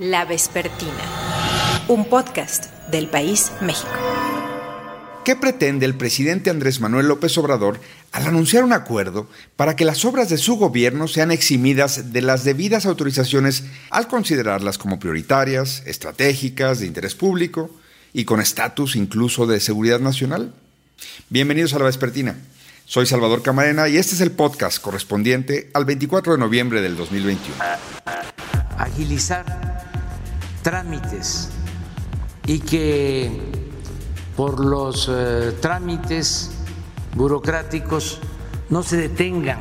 La 0.00 0.24
Vespertina, 0.24 0.90
un 1.86 2.06
podcast 2.06 2.64
del 2.90 3.06
País 3.06 3.52
México. 3.60 3.92
¿Qué 5.24 5.36
pretende 5.36 5.86
el 5.86 5.94
presidente 5.94 6.50
Andrés 6.50 6.80
Manuel 6.80 7.06
López 7.06 7.38
Obrador 7.38 7.78
al 8.10 8.26
anunciar 8.26 8.64
un 8.64 8.72
acuerdo 8.72 9.30
para 9.54 9.76
que 9.76 9.84
las 9.84 10.04
obras 10.04 10.28
de 10.28 10.36
su 10.36 10.56
gobierno 10.56 11.06
sean 11.06 11.30
eximidas 11.30 12.12
de 12.12 12.22
las 12.22 12.42
debidas 12.42 12.86
autorizaciones 12.86 13.66
al 13.88 14.08
considerarlas 14.08 14.78
como 14.78 14.98
prioritarias, 14.98 15.84
estratégicas, 15.86 16.80
de 16.80 16.86
interés 16.86 17.14
público 17.14 17.70
y 18.12 18.24
con 18.24 18.40
estatus 18.40 18.96
incluso 18.96 19.46
de 19.46 19.60
seguridad 19.60 20.00
nacional? 20.00 20.52
Bienvenidos 21.28 21.72
a 21.72 21.78
la 21.78 21.84
Vespertina. 21.84 22.36
Soy 22.84 23.06
Salvador 23.06 23.42
Camarena 23.42 23.88
y 23.88 23.96
este 23.96 24.16
es 24.16 24.20
el 24.20 24.32
podcast 24.32 24.82
correspondiente 24.82 25.70
al 25.72 25.84
24 25.84 26.32
de 26.32 26.38
noviembre 26.40 26.82
del 26.82 26.96
2021. 26.96 27.54
Agilizar 28.78 29.44
trámites 30.62 31.50
y 32.46 32.58
que 32.58 33.30
por 34.36 34.64
los 34.64 35.10
eh, 35.12 35.52
trámites 35.60 36.50
burocráticos 37.14 38.20
no 38.70 38.82
se 38.82 38.96
detengan 38.96 39.60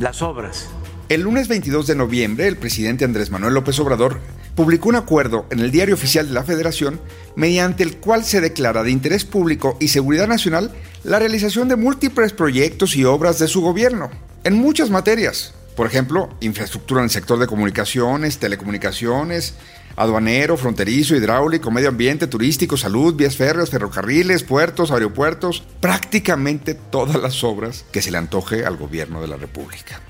las 0.00 0.22
obras. 0.22 0.68
El 1.08 1.22
lunes 1.22 1.48
22 1.48 1.86
de 1.86 1.94
noviembre, 1.94 2.48
el 2.48 2.56
presidente 2.56 3.04
Andrés 3.04 3.30
Manuel 3.30 3.54
López 3.54 3.78
Obrador 3.80 4.20
publicó 4.54 4.88
un 4.88 4.96
acuerdo 4.96 5.46
en 5.50 5.60
el 5.60 5.70
Diario 5.70 5.94
Oficial 5.94 6.28
de 6.28 6.34
la 6.34 6.44
Federación 6.44 7.00
mediante 7.36 7.82
el 7.82 7.96
cual 7.96 8.24
se 8.24 8.40
declara 8.40 8.82
de 8.82 8.90
interés 8.90 9.24
público 9.24 9.76
y 9.80 9.88
seguridad 9.88 10.28
nacional 10.28 10.70
la 11.04 11.18
realización 11.18 11.68
de 11.68 11.76
múltiples 11.76 12.32
proyectos 12.32 12.96
y 12.96 13.04
obras 13.04 13.38
de 13.38 13.48
su 13.48 13.60
gobierno, 13.60 14.10
en 14.44 14.54
muchas 14.54 14.90
materias, 14.90 15.54
por 15.76 15.86
ejemplo, 15.86 16.28
infraestructura 16.40 17.00
en 17.00 17.04
el 17.04 17.10
sector 17.10 17.38
de 17.38 17.46
comunicaciones, 17.46 18.38
telecomunicaciones, 18.38 19.54
aduanero, 19.96 20.56
fronterizo, 20.56 21.14
hidráulico, 21.14 21.70
medio 21.70 21.88
ambiente, 21.88 22.26
turístico, 22.26 22.76
salud, 22.76 23.14
vías 23.14 23.36
férreas, 23.36 23.70
ferrocarriles, 23.70 24.42
puertos, 24.42 24.90
aeropuertos, 24.90 25.62
prácticamente 25.80 26.74
todas 26.74 27.20
las 27.20 27.42
obras 27.44 27.84
que 27.90 28.02
se 28.02 28.10
le 28.10 28.18
antoje 28.18 28.64
al 28.64 28.76
gobierno 28.76 29.20
de 29.20 29.28
la 29.28 29.36
República. 29.36 30.00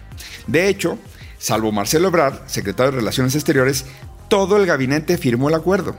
De 0.46 0.68
hecho, 0.68 0.98
salvo 1.38 1.72
Marcelo 1.72 2.08
Ebrard, 2.08 2.46
secretario 2.46 2.92
de 2.92 2.98
Relaciones 2.98 3.34
Exteriores, 3.34 3.84
todo 4.28 4.56
el 4.56 4.66
gabinete 4.66 5.18
firmó 5.18 5.48
el 5.48 5.55
acuerdo. 5.55 5.96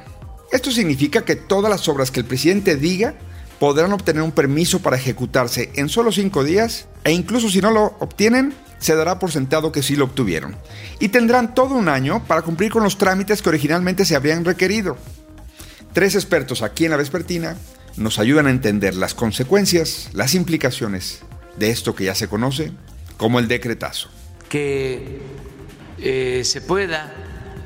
Esto 0.51 0.71
significa 0.71 1.23
que 1.23 1.35
todas 1.35 1.69
las 1.69 1.87
obras 1.87 2.11
que 2.11 2.19
el 2.19 2.25
presidente 2.25 2.75
diga 2.75 3.15
podrán 3.59 3.93
obtener 3.93 4.23
un 4.23 4.31
permiso 4.31 4.81
para 4.81 4.97
ejecutarse 4.97 5.71
en 5.75 5.89
solo 5.89 6.11
cinco 6.11 6.43
días 6.43 6.87
e 7.03 7.11
incluso 7.11 7.49
si 7.49 7.61
no 7.61 7.71
lo 7.71 7.95
obtienen, 7.99 8.53
se 8.83 8.95
dará 8.95 9.17
por 9.17 9.31
sentado 9.31 9.71
que 9.71 9.81
sí 9.81 9.95
lo 9.95 10.05
obtuvieron. 10.05 10.55
Y 10.99 11.09
tendrán 11.09 11.55
todo 11.55 11.75
un 11.75 11.87
año 11.87 12.23
para 12.25 12.41
cumplir 12.41 12.71
con 12.71 12.83
los 12.83 12.97
trámites 12.97 13.41
que 13.41 13.49
originalmente 13.49 14.05
se 14.05 14.15
habían 14.15 14.43
requerido. 14.43 14.97
Tres 15.93 16.15
expertos 16.15 16.61
aquí 16.61 16.85
en 16.85 16.91
la 16.91 16.97
Vespertina 16.97 17.55
nos 17.95 18.19
ayudan 18.19 18.47
a 18.47 18.49
entender 18.49 18.95
las 18.95 19.13
consecuencias, 19.13 20.09
las 20.13 20.33
implicaciones 20.35 21.21
de 21.57 21.69
esto 21.69 21.95
que 21.95 22.05
ya 22.05 22.15
se 22.15 22.27
conoce 22.27 22.71
como 23.15 23.39
el 23.39 23.47
decretazo. 23.47 24.09
Que 24.49 25.21
eh, 25.99 26.41
se 26.43 26.61
pueda 26.61 27.13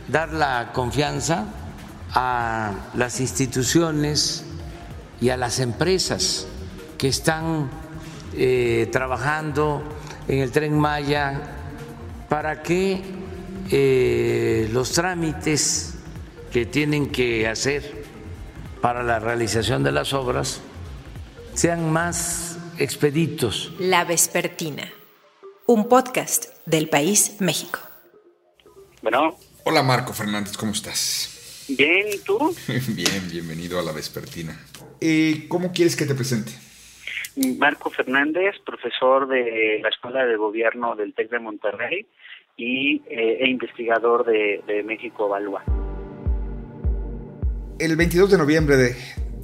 dar 0.08 0.34
la 0.34 0.72
confianza 0.74 1.46
a 2.14 2.90
las 2.94 3.20
instituciones 3.20 4.44
y 5.20 5.30
a 5.30 5.38
las 5.38 5.60
empresas 5.60 6.46
que 6.98 7.08
están 7.08 7.70
eh, 8.36 8.88
trabajando 8.92 9.84
en 10.28 10.40
el 10.40 10.52
tren 10.52 10.78
Maya 10.78 11.42
para 12.30 12.62
que 12.62 13.02
eh, 13.72 14.70
los 14.72 14.92
trámites 14.92 15.96
que 16.52 16.66
tienen 16.66 17.12
que 17.12 17.48
hacer 17.48 18.06
para 18.82 19.04
la 19.04 19.20
realización 19.20 19.84
de 19.84 19.92
las 19.92 20.14
obras 20.14 20.62
sean 21.54 21.92
más 21.92 22.58
expeditos. 22.78 23.74
La 23.80 24.06
Vespertina, 24.06 24.92
un 25.66 25.88
podcast 25.88 26.46
del 26.66 26.90
País 26.90 27.36
México. 27.40 27.80
Bueno. 29.02 29.38
Hola 29.64 29.84
Marco 29.84 30.14
Fernández, 30.14 30.56
¿cómo 30.56 30.72
estás? 30.72 31.66
Bien, 31.68 32.08
¿y 32.14 32.20
tú? 32.20 32.56
Bien, 32.90 33.28
bienvenido 33.30 33.80
a 33.80 33.84
la 33.84 33.92
Vespertina. 33.92 34.58
Eh, 35.02 35.46
¿Cómo 35.50 35.74
quieres 35.74 35.96
que 35.96 36.06
te 36.06 36.16
presente? 36.16 36.54
Marco 37.58 37.90
Fernández, 37.90 38.56
profesor 38.66 39.28
de 39.28 39.80
la 39.82 39.90
Escuela 39.90 40.26
de 40.26 40.36
Gobierno 40.38 40.96
del 40.96 41.14
TEC 41.14 41.30
de 41.30 41.40
Monterrey 41.40 42.06
y, 42.56 43.02
eh, 43.10 43.38
e 43.42 43.50
investigador 43.50 44.26
de, 44.26 44.84
México 44.84 45.28
Evalúa. 45.28 45.64
El 47.80 47.96
22 47.96 48.32
de 48.32 48.38
noviembre 48.38 48.76
de, 48.78 48.96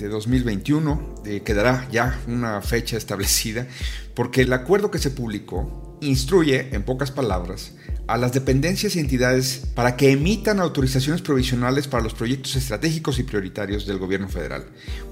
2021 0.10 1.16
eh, 1.26 1.44
quedará 1.46 1.88
ya 1.90 2.20
una 2.28 2.62
fecha 2.62 2.98
establecida 2.98 3.68
porque 4.14 4.42
el 4.42 4.52
acuerdo 4.52 4.92
que 4.92 4.98
se 4.98 5.12
publicó 5.12 5.98
instruye, 6.02 6.76
en 6.76 6.84
pocas 6.84 7.12
palabras, 7.12 7.78
a 8.08 8.18
las 8.18 8.34
dependencias 8.34 8.96
y 8.96 9.00
entidades 9.00 9.72
para 9.76 9.96
que 9.96 10.12
emitan 10.12 10.60
autorizaciones 10.60 11.22
provisionales 11.22 11.88
para 11.88 12.04
los 12.04 12.14
proyectos 12.14 12.56
estratégicos 12.56 13.20
y 13.20 13.24
prioritarios 13.24 13.88
del 13.88 13.98
gobierno 13.98 14.28
federal. 14.28 14.64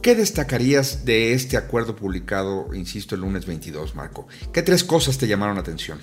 ¿Qué 0.04 0.16
destacarías 0.16 1.06
de 1.06 1.34
este 1.34 1.58
acuerdo 1.58 1.96
publicado, 1.96 2.74
insisto, 2.74 3.16
el 3.16 3.22
lunes 3.22 3.48
22, 3.48 3.96
Marco? 3.96 4.28
¿Qué 4.54 4.62
tres 4.62 4.84
cosas 4.84 5.18
te 5.18 5.28
llamaron 5.28 5.56
la 5.56 5.62
atención? 5.62 6.00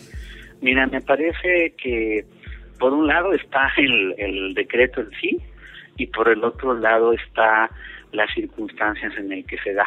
Mira, 0.62 0.86
me 0.86 1.00
parece 1.00 1.74
que 1.76 2.24
por 2.78 2.92
un 2.92 3.06
lado 3.06 3.32
está 3.34 3.70
el, 3.76 4.14
el 4.16 4.54
decreto 4.54 5.00
en 5.02 5.10
sí 5.20 5.38
y 5.96 6.06
por 6.06 6.28
el 6.28 6.42
otro 6.42 6.74
lado 6.74 7.12
está 7.12 7.70
las 8.12 8.32
circunstancias 8.34 9.12
en 9.18 9.28
las 9.28 9.44
que 9.44 9.58
se 9.58 9.74
da. 9.74 9.86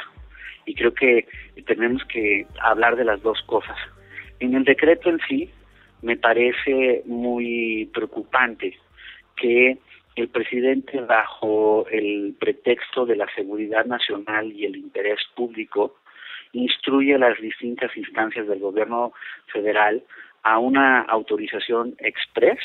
Y 0.66 0.75
creo 0.75 0.94
que 0.94 1.28
tenemos 1.66 2.03
que 2.06 2.45
hablar 2.62 2.95
de 2.95 3.06
las 3.06 3.22
dos 3.23 3.41
cosas. 3.47 3.78
En 4.39 4.53
el 4.53 4.63
decreto 4.63 5.09
en 5.09 5.19
sí, 5.28 5.50
me 6.01 6.17
parece 6.17 7.03
muy 7.06 7.89
preocupante 7.94 8.78
que 9.35 9.78
el 10.16 10.28
presidente 10.29 11.00
bajo 11.01 11.85
el 11.89 12.35
pretexto 12.39 13.06
de 13.06 13.16
la 13.16 13.28
seguridad 13.34 13.85
nacional 13.85 14.51
y 14.51 14.66
el 14.66 14.75
interés 14.75 15.19
público 15.35 15.95
instruye 16.53 17.16
a 17.16 17.19
las 17.19 17.39
distintas 17.39 17.95
instancias 17.95 18.47
del 18.47 18.59
gobierno 18.59 19.13
federal 19.53 20.03
a 20.44 20.57
una 20.57 21.01
autorización 21.01 21.95
express 22.00 22.59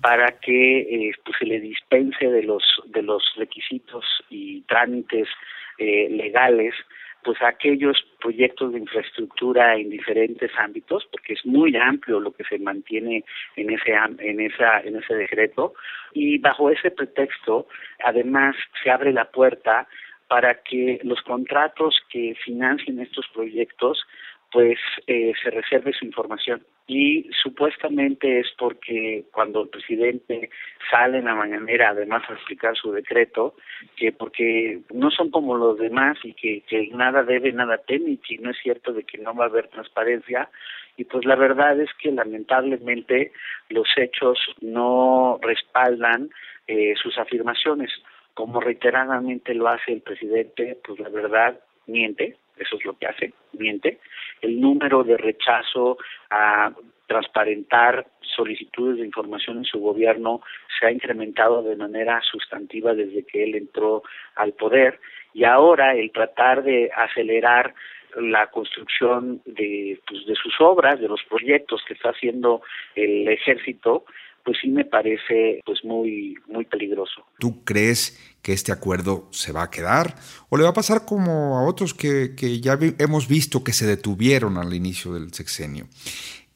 para 0.00 0.38
que 0.40 0.78
eh, 0.80 1.12
pues, 1.24 1.36
se 1.38 1.44
le 1.44 1.60
dispense 1.60 2.26
de 2.26 2.42
los 2.42 2.62
de 2.86 3.02
los 3.02 3.22
requisitos 3.36 4.04
y 4.30 4.62
trámites 4.62 5.28
eh, 5.78 6.08
legales 6.10 6.74
pues 7.24 7.40
aquellos 7.42 7.96
proyectos 8.20 8.72
de 8.72 8.80
infraestructura 8.80 9.76
en 9.76 9.90
diferentes 9.90 10.50
ámbitos 10.58 11.06
porque 11.10 11.32
es 11.32 11.44
muy 11.44 11.74
amplio 11.76 12.20
lo 12.20 12.32
que 12.32 12.44
se 12.44 12.58
mantiene 12.58 13.24
en 13.56 13.70
ese 13.70 13.92
en 14.18 14.40
esa 14.40 14.80
en 14.80 14.96
ese 14.96 15.14
decreto. 15.14 15.74
Y 16.12 16.38
bajo 16.38 16.70
ese 16.70 16.90
pretexto 16.90 17.66
además 18.04 18.54
se 18.82 18.90
abre 18.90 19.12
la 19.12 19.24
puerta 19.24 19.88
para 20.28 20.62
que 20.62 21.00
los 21.02 21.20
contratos 21.22 22.00
que 22.10 22.34
financien 22.44 23.00
estos 23.00 23.26
proyectos 23.34 24.04
pues 24.54 24.78
eh, 25.08 25.32
se 25.42 25.50
reserve 25.50 25.92
su 25.92 26.04
información. 26.04 26.62
Y 26.86 27.28
supuestamente 27.42 28.38
es 28.38 28.46
porque 28.56 29.24
cuando 29.32 29.62
el 29.62 29.68
presidente 29.68 30.48
sale 30.88 31.18
en 31.18 31.24
la 31.24 31.34
mañanera 31.34 31.88
además 31.88 32.22
a 32.28 32.34
explicar 32.34 32.76
su 32.76 32.92
decreto 32.92 33.56
que 33.96 34.12
porque 34.12 34.78
no 34.92 35.10
son 35.10 35.32
como 35.32 35.56
los 35.56 35.76
demás 35.76 36.18
y 36.22 36.34
que, 36.34 36.60
que 36.68 36.86
nada 36.92 37.24
debe 37.24 37.52
nada 37.52 37.78
teme 37.78 38.16
y 38.28 38.38
no 38.38 38.52
es 38.52 38.56
cierto 38.62 38.92
de 38.92 39.02
que 39.02 39.18
no 39.18 39.34
va 39.34 39.46
a 39.46 39.48
haber 39.48 39.66
transparencia 39.68 40.48
y 40.96 41.02
pues 41.02 41.24
la 41.24 41.34
verdad 41.34 41.80
es 41.80 41.90
que 42.00 42.12
lamentablemente 42.12 43.32
los 43.70 43.88
hechos 43.96 44.38
no 44.60 45.40
respaldan 45.42 46.30
eh, 46.68 46.94
sus 47.02 47.18
afirmaciones. 47.18 47.90
Como 48.34 48.60
reiteradamente 48.60 49.52
lo 49.52 49.66
hace 49.66 49.94
el 49.94 50.02
presidente 50.02 50.78
pues 50.84 51.00
la 51.00 51.08
verdad 51.08 51.58
miente 51.88 52.36
eso 52.56 52.76
es 52.76 52.84
lo 52.84 52.96
que 52.98 53.06
hace, 53.06 53.32
miente, 53.52 53.98
el 54.40 54.60
número 54.60 55.04
de 55.04 55.16
rechazo 55.16 55.98
a 56.30 56.72
transparentar 57.06 58.06
solicitudes 58.34 58.98
de 58.98 59.06
información 59.06 59.58
en 59.58 59.64
su 59.64 59.78
gobierno 59.78 60.40
se 60.78 60.86
ha 60.86 60.90
incrementado 60.90 61.62
de 61.62 61.76
manera 61.76 62.20
sustantiva 62.22 62.94
desde 62.94 63.24
que 63.24 63.44
él 63.44 63.54
entró 63.54 64.02
al 64.36 64.52
poder 64.52 65.00
y 65.34 65.44
ahora 65.44 65.94
el 65.94 66.12
tratar 66.12 66.62
de 66.62 66.90
acelerar 66.96 67.74
la 68.16 68.46
construcción 68.48 69.42
de, 69.44 70.00
pues, 70.06 70.24
de 70.26 70.34
sus 70.36 70.54
obras, 70.60 71.00
de 71.00 71.08
los 71.08 71.22
proyectos 71.28 71.82
que 71.86 71.94
está 71.94 72.10
haciendo 72.10 72.62
el 72.94 73.28
ejército, 73.28 74.04
pues 74.44 74.58
sí 74.60 74.68
me 74.68 74.84
parece 74.84 75.60
pues 75.64 75.84
muy 75.84 76.36
muy 76.46 76.64
peligroso. 76.66 77.26
¿Tú 77.38 77.64
crees 77.64 78.33
que 78.44 78.52
este 78.52 78.72
acuerdo 78.72 79.26
se 79.30 79.52
va 79.52 79.62
a 79.62 79.70
quedar 79.70 80.16
o 80.50 80.58
le 80.58 80.64
va 80.64 80.68
a 80.68 80.74
pasar 80.74 81.06
como 81.06 81.58
a 81.58 81.64
otros 81.64 81.94
que, 81.94 82.34
que 82.36 82.60
ya 82.60 82.78
hemos 82.98 83.26
visto 83.26 83.64
que 83.64 83.72
se 83.72 83.86
detuvieron 83.86 84.58
al 84.58 84.74
inicio 84.74 85.14
del 85.14 85.32
sexenio? 85.32 85.86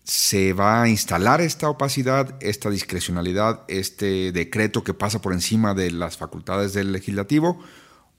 ¿Se 0.04 0.52
va 0.52 0.82
a 0.82 0.88
instalar 0.90 1.40
esta 1.40 1.70
opacidad, 1.70 2.36
esta 2.42 2.68
discrecionalidad, 2.68 3.64
este 3.68 4.32
decreto 4.32 4.84
que 4.84 4.92
pasa 4.92 5.22
por 5.22 5.32
encima 5.32 5.72
de 5.72 5.90
las 5.90 6.18
facultades 6.18 6.74
del 6.74 6.92
legislativo? 6.92 7.58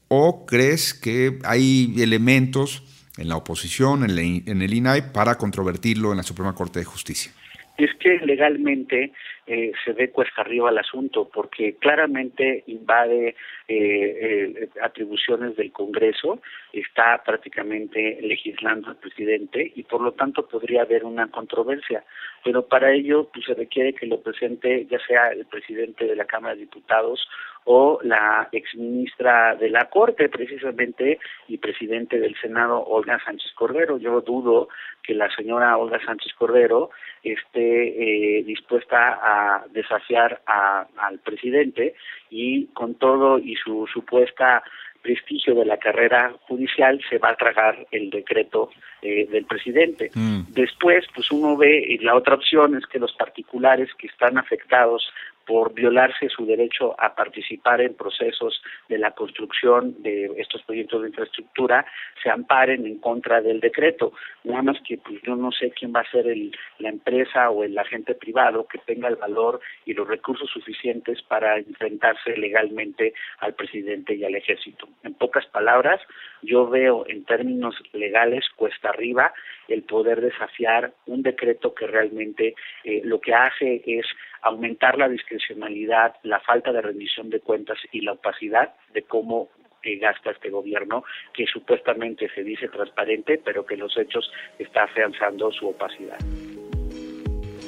¿O 0.07 0.47
crees 0.47 0.95
que 0.95 1.37
hay 1.43 1.93
elementos 1.99 2.83
en 3.19 3.29
la 3.29 3.35
oposición, 3.35 4.03
en, 4.03 4.61
el 4.61 4.73
INAI, 4.73 5.13
para 5.13 5.35
controvertirlo 5.35 6.09
en 6.09 6.17
la 6.17 6.23
Suprema 6.23 6.55
Corte 6.55 6.79
de 6.79 6.85
Justicia? 6.85 7.31
Es 7.77 7.91
que 7.99 8.17
legalmente 8.25 9.13
eh, 9.51 9.71
se 9.83 9.93
ve 9.93 10.11
cuesta 10.11 10.41
arriba 10.41 10.69
el 10.69 10.77
asunto, 10.77 11.27
porque 11.27 11.75
claramente 11.77 12.63
invade 12.67 13.29
eh, 13.29 13.35
eh, 13.67 14.69
atribuciones 14.79 15.55
del 15.55 15.71
Congreso, 15.71 16.39
está 16.71 17.23
prácticamente 17.25 18.19
legislando 18.21 18.91
el 18.91 18.97
presidente 18.97 19.71
y 19.75 19.81
por 19.81 20.01
lo 20.01 20.11
tanto 20.11 20.47
podría 20.47 20.83
haber 20.83 21.03
una 21.03 21.31
controversia. 21.31 22.03
Pero 22.43 22.67
para 22.67 22.91
ello 22.91 23.27
pues, 23.33 23.45
se 23.45 23.55
requiere 23.55 23.93
que 23.93 24.05
lo 24.05 24.21
presente 24.21 24.85
ya 24.85 24.99
sea 25.07 25.29
el 25.29 25.47
presidente 25.47 26.05
de 26.05 26.15
la 26.15 26.25
Cámara 26.25 26.53
de 26.53 26.61
Diputados 26.61 27.27
o 27.65 27.99
la 28.03 28.49
exministra 28.51 29.55
de 29.55 29.69
la 29.69 29.89
Corte, 29.89 30.29
precisamente, 30.29 31.19
y 31.47 31.57
presidente 31.57 32.19
del 32.19 32.35
Senado, 32.39 32.83
Olga 32.83 33.19
Sánchez 33.23 33.51
Cordero. 33.53 33.97
Yo 33.97 34.21
dudo 34.21 34.69
que 35.03 35.13
la 35.13 35.29
señora 35.35 35.77
Olga 35.77 35.99
Sánchez 36.03 36.33
Cordero 36.33 36.89
esté 37.23 38.39
eh, 38.39 38.43
dispuesta 38.43 39.19
a 39.21 39.38
desafiar 39.71 40.41
al 40.45 41.19
presidente 41.19 41.95
y 42.29 42.67
con 42.67 42.95
todo 42.95 43.39
y 43.39 43.55
su 43.55 43.87
supuesta 43.87 44.63
prestigio 45.01 45.55
de 45.55 45.65
la 45.65 45.77
carrera 45.77 46.33
judicial 46.41 46.99
se 47.09 47.17
va 47.17 47.29
a 47.29 47.35
tragar 47.35 47.87
el 47.91 48.09
decreto 48.09 48.69
eh, 49.01 49.27
del 49.27 49.45
presidente. 49.45 50.11
Mm. 50.13 50.41
Después, 50.49 51.05
pues 51.15 51.31
uno 51.31 51.55
ve, 51.55 51.85
y 51.87 51.99
la 51.99 52.15
otra 52.15 52.35
opción 52.35 52.75
es 52.75 52.85
que 52.85 52.99
los 52.99 53.13
particulares 53.13 53.89
que 53.97 54.07
están 54.07 54.37
afectados 54.37 55.09
por 55.49 55.73
violarse 55.73 56.29
su 56.29 56.45
derecho 56.45 56.95
a 56.99 57.15
participar 57.15 57.81
en 57.81 57.95
procesos 57.95 58.61
de 58.87 58.99
la 58.99 59.13
construcción 59.13 59.95
de 60.03 60.31
estos 60.37 60.61
proyectos 60.61 61.01
de 61.01 61.07
infraestructura 61.07 61.87
se 62.21 62.29
amparen 62.29 62.85
en 62.85 62.99
contra 62.99 63.41
del 63.41 63.59
decreto. 63.59 64.13
Nada 64.43 64.61
más 64.61 64.77
que 64.87 64.99
pues 64.99 65.19
yo 65.23 65.35
no 65.35 65.51
sé 65.51 65.71
quién 65.71 65.91
va 65.91 66.01
a 66.01 66.11
ser 66.11 66.27
el, 66.27 66.55
la 66.77 66.89
empresa 66.89 67.49
o 67.49 67.63
el 67.63 67.75
agente 67.79 68.13
privado 68.13 68.67
que 68.67 68.77
tenga 68.77 69.07
el 69.07 69.15
valor 69.15 69.59
y 69.87 69.95
los 69.95 70.07
recursos 70.07 70.51
suficientes 70.51 71.23
para 71.23 71.57
enfrentarse 71.57 72.37
legalmente 72.37 73.15
al 73.39 73.55
presidente 73.55 74.13
y 74.13 74.23
al 74.23 74.35
ejército. 74.35 74.87
En 75.01 75.15
pocas 75.15 75.47
palabras, 75.47 75.99
yo 76.43 76.69
veo 76.69 77.05
en 77.07 77.25
términos 77.25 77.75
legales 77.93 78.45
cuesta 78.55 78.89
arriba 78.89 79.33
el 79.67 79.81
poder 79.81 80.21
desafiar 80.21 80.93
un 81.07 81.23
decreto 81.23 81.73
que 81.73 81.87
realmente 81.87 82.53
eh, 82.83 83.01
lo 83.03 83.19
que 83.19 83.33
hace 83.33 83.81
es 83.85 84.05
aumentar 84.41 84.97
la 84.97 85.09
discrecionalidad, 85.09 86.15
la 86.23 86.39
falta 86.39 86.71
de 86.71 86.81
rendición 86.81 87.29
de 87.29 87.39
cuentas 87.39 87.77
y 87.91 88.01
la 88.01 88.13
opacidad 88.13 88.73
de 88.93 89.03
cómo 89.03 89.49
eh, 89.81 89.97
gasta 89.97 90.31
este 90.31 90.49
gobierno, 90.49 91.05
que 91.33 91.45
supuestamente 91.45 92.29
se 92.35 92.43
dice 92.43 92.67
transparente, 92.67 93.41
pero 93.43 93.65
que 93.65 93.77
los 93.77 93.97
hechos 93.97 94.29
está 94.57 94.83
afianzando 94.83 95.51
su 95.53 95.69
opacidad. 95.69 96.17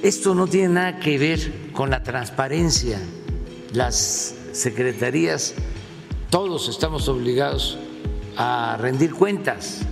Esto 0.03 0.35
no 0.35 0.47
tiene 0.47 0.73
nada 0.73 0.99
que 0.99 1.17
ver 1.17 1.39
con 1.71 1.89
la 1.89 2.03
transparencia. 2.03 2.97
Las 3.73 3.95
secretarías, 4.51 5.55
todos 6.29 6.67
estamos 6.67 7.07
obligados 7.07 7.79
a 8.35 8.77
rendir 8.79 9.13
cuentas. 9.13 9.87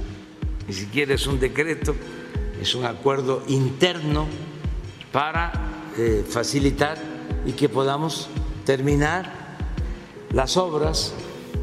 Ni 0.67 0.73
siquiera 0.73 1.13
es 1.13 1.25
un 1.25 1.39
decreto, 1.39 1.95
es 2.61 2.75
un 2.75 2.85
acuerdo 2.85 3.43
interno 3.47 4.27
para 5.13 5.68
eh, 6.01 6.23
facilitar 6.25 6.97
y 7.45 7.51
que 7.51 7.67
podamos 7.67 8.29
terminar 8.65 9.57
las 10.31 10.55
obras. 10.55 11.13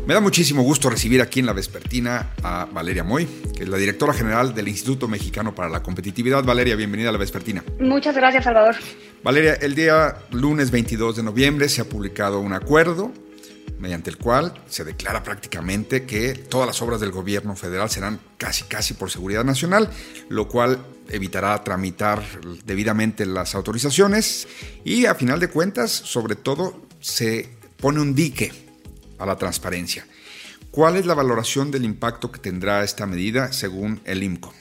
Me 0.07 0.13
da 0.13 0.21
muchísimo 0.21 0.63
gusto 0.63 0.91
recibir 0.91 1.23
aquí 1.23 1.41
en 1.41 1.47
la 1.47 1.55
Vespertina 1.55 2.35
a 2.43 2.67
Valeria 2.71 3.03
Moy, 3.03 3.27
que 3.57 3.63
es 3.63 3.69
la 3.71 3.79
directora 3.79 4.13
general 4.13 4.55
del 4.55 4.69
Instituto 4.69 5.09
Mexicano 5.09 5.55
para 5.55 5.71
la 5.71 5.83
Competitividad. 5.83 6.45
Valeria, 6.45 6.77
bienvenida 6.77 7.09
a 7.09 7.13
la 7.13 7.19
Vespertina. 7.19 7.65
Muchas 7.81 8.15
gracias, 8.15 8.45
Salvador. 8.45 8.77
Valeria, 9.23 9.55
el 9.55 9.75
día 9.75 10.17
lunes 10.33 10.71
22 10.71 11.17
de 11.17 11.23
noviembre 11.23 11.71
se 11.71 11.81
ha 11.81 11.85
publicado 11.87 12.41
un 12.41 12.53
acuerdo 12.53 13.13
mediante 13.79 14.11
el 14.11 14.19
cual 14.19 14.55
se 14.69 14.85
declara 14.85 15.23
prácticamente 15.23 16.07
que 16.07 16.35
todas 16.35 16.67
las 16.67 16.81
obras 16.83 17.01
del 17.01 17.13
gobierno 17.13 17.57
federal 17.57 17.91
serán 17.91 18.21
casi 18.39 18.65
casi 18.65 18.95
por 18.95 19.11
seguridad 19.11 19.45
nacional, 19.45 19.91
lo 20.29 20.49
cual 20.49 20.79
evitará 21.09 21.63
tramitar 21.63 22.23
debidamente 22.65 23.27
las 23.27 23.55
autorizaciones 23.55 24.49
y 24.85 25.07
a 25.07 25.15
final 25.15 25.41
de 25.41 25.49
cuentas, 25.49 25.91
sobre 25.91 26.37
todo, 26.37 26.83
se 27.01 27.49
pone 27.77 28.01
un 28.01 28.15
dique 28.15 28.53
a 29.19 29.27
la 29.27 29.37
transparencia. 29.37 30.07
¿Cuál 30.71 30.97
es 30.97 31.07
la 31.07 31.15
valoración 31.15 31.71
del 31.71 31.85
impacto 31.85 32.31
que 32.31 32.39
tendrá 32.39 32.83
esta 32.83 33.07
medida 33.07 33.53
según 33.53 34.01
el 34.05 34.23
IMCO? 34.23 34.53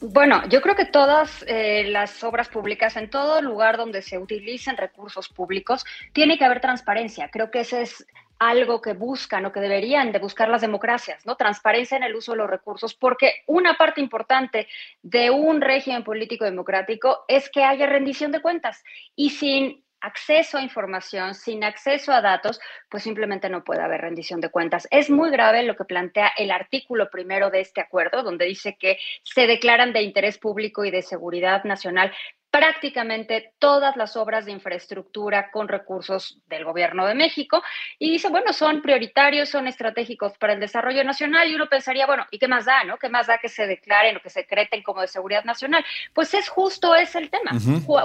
Bueno, 0.00 0.46
yo 0.50 0.60
creo 0.60 0.76
que 0.76 0.84
todas 0.84 1.44
eh, 1.48 1.84
las 1.88 2.22
obras 2.22 2.48
públicas, 2.48 2.94
en 2.96 3.08
todo 3.08 3.40
lugar 3.40 3.78
donde 3.78 4.02
se 4.02 4.18
utilicen 4.18 4.76
recursos 4.76 5.30
públicos, 5.30 5.84
tiene 6.12 6.36
que 6.36 6.44
haber 6.44 6.60
transparencia. 6.60 7.30
Creo 7.32 7.50
que 7.50 7.60
ese 7.60 7.82
es 7.82 8.06
algo 8.38 8.80
que 8.80 8.92
buscan 8.92 9.46
o 9.46 9.52
que 9.52 9.60
deberían 9.60 10.12
de 10.12 10.18
buscar 10.18 10.48
las 10.48 10.60
democracias, 10.60 11.24
¿no? 11.26 11.36
Transparencia 11.36 11.96
en 11.96 12.02
el 12.02 12.14
uso 12.14 12.32
de 12.32 12.38
los 12.38 12.50
recursos, 12.50 12.94
porque 12.94 13.42
una 13.46 13.74
parte 13.74 14.00
importante 14.00 14.68
de 15.02 15.30
un 15.30 15.60
régimen 15.60 16.04
político 16.04 16.44
democrático 16.44 17.24
es 17.28 17.48
que 17.50 17.64
haya 17.64 17.86
rendición 17.86 18.32
de 18.32 18.42
cuentas 18.42 18.82
y 19.14 19.30
sin 19.30 19.84
acceso 20.04 20.58
a 20.58 20.62
información, 20.62 21.34
sin 21.34 21.64
acceso 21.64 22.12
a 22.12 22.20
datos, 22.20 22.60
pues 22.90 23.02
simplemente 23.02 23.48
no 23.48 23.64
puede 23.64 23.82
haber 23.82 24.02
rendición 24.02 24.38
de 24.40 24.50
cuentas. 24.50 24.86
Es 24.90 25.08
muy 25.08 25.30
grave 25.30 25.62
lo 25.62 25.76
que 25.76 25.84
plantea 25.84 26.30
el 26.36 26.50
artículo 26.50 27.08
primero 27.08 27.48
de 27.48 27.60
este 27.60 27.80
acuerdo, 27.80 28.22
donde 28.22 28.44
dice 28.44 28.76
que 28.78 28.98
se 29.22 29.46
declaran 29.46 29.94
de 29.94 30.02
interés 30.02 30.36
público 30.36 30.84
y 30.84 30.90
de 30.90 31.00
seguridad 31.00 31.64
nacional 31.64 32.12
prácticamente 32.54 33.52
todas 33.58 33.96
las 33.96 34.16
obras 34.16 34.44
de 34.44 34.52
infraestructura 34.52 35.50
con 35.50 35.66
recursos 35.66 36.38
del 36.46 36.64
gobierno 36.64 37.04
de 37.04 37.16
México 37.16 37.60
y 37.98 38.12
dice, 38.12 38.28
bueno, 38.28 38.52
son 38.52 38.80
prioritarios, 38.80 39.48
son 39.48 39.66
estratégicos 39.66 40.38
para 40.38 40.52
el 40.52 40.60
desarrollo 40.60 41.02
nacional 41.02 41.50
y 41.50 41.56
uno 41.56 41.68
pensaría, 41.68 42.06
bueno, 42.06 42.24
¿y 42.30 42.38
qué 42.38 42.46
más 42.46 42.66
da, 42.66 42.84
no? 42.84 42.96
¿Qué 42.96 43.08
más 43.08 43.26
da 43.26 43.38
que 43.38 43.48
se 43.48 43.66
declaren 43.66 44.16
o 44.16 44.20
que 44.20 44.30
se 44.30 44.42
decreten 44.42 44.84
como 44.84 45.00
de 45.00 45.08
seguridad 45.08 45.42
nacional? 45.42 45.84
Pues 46.12 46.32
es 46.32 46.48
justo 46.48 46.94
ese 46.94 47.18
el 47.18 47.30
tema. 47.30 47.58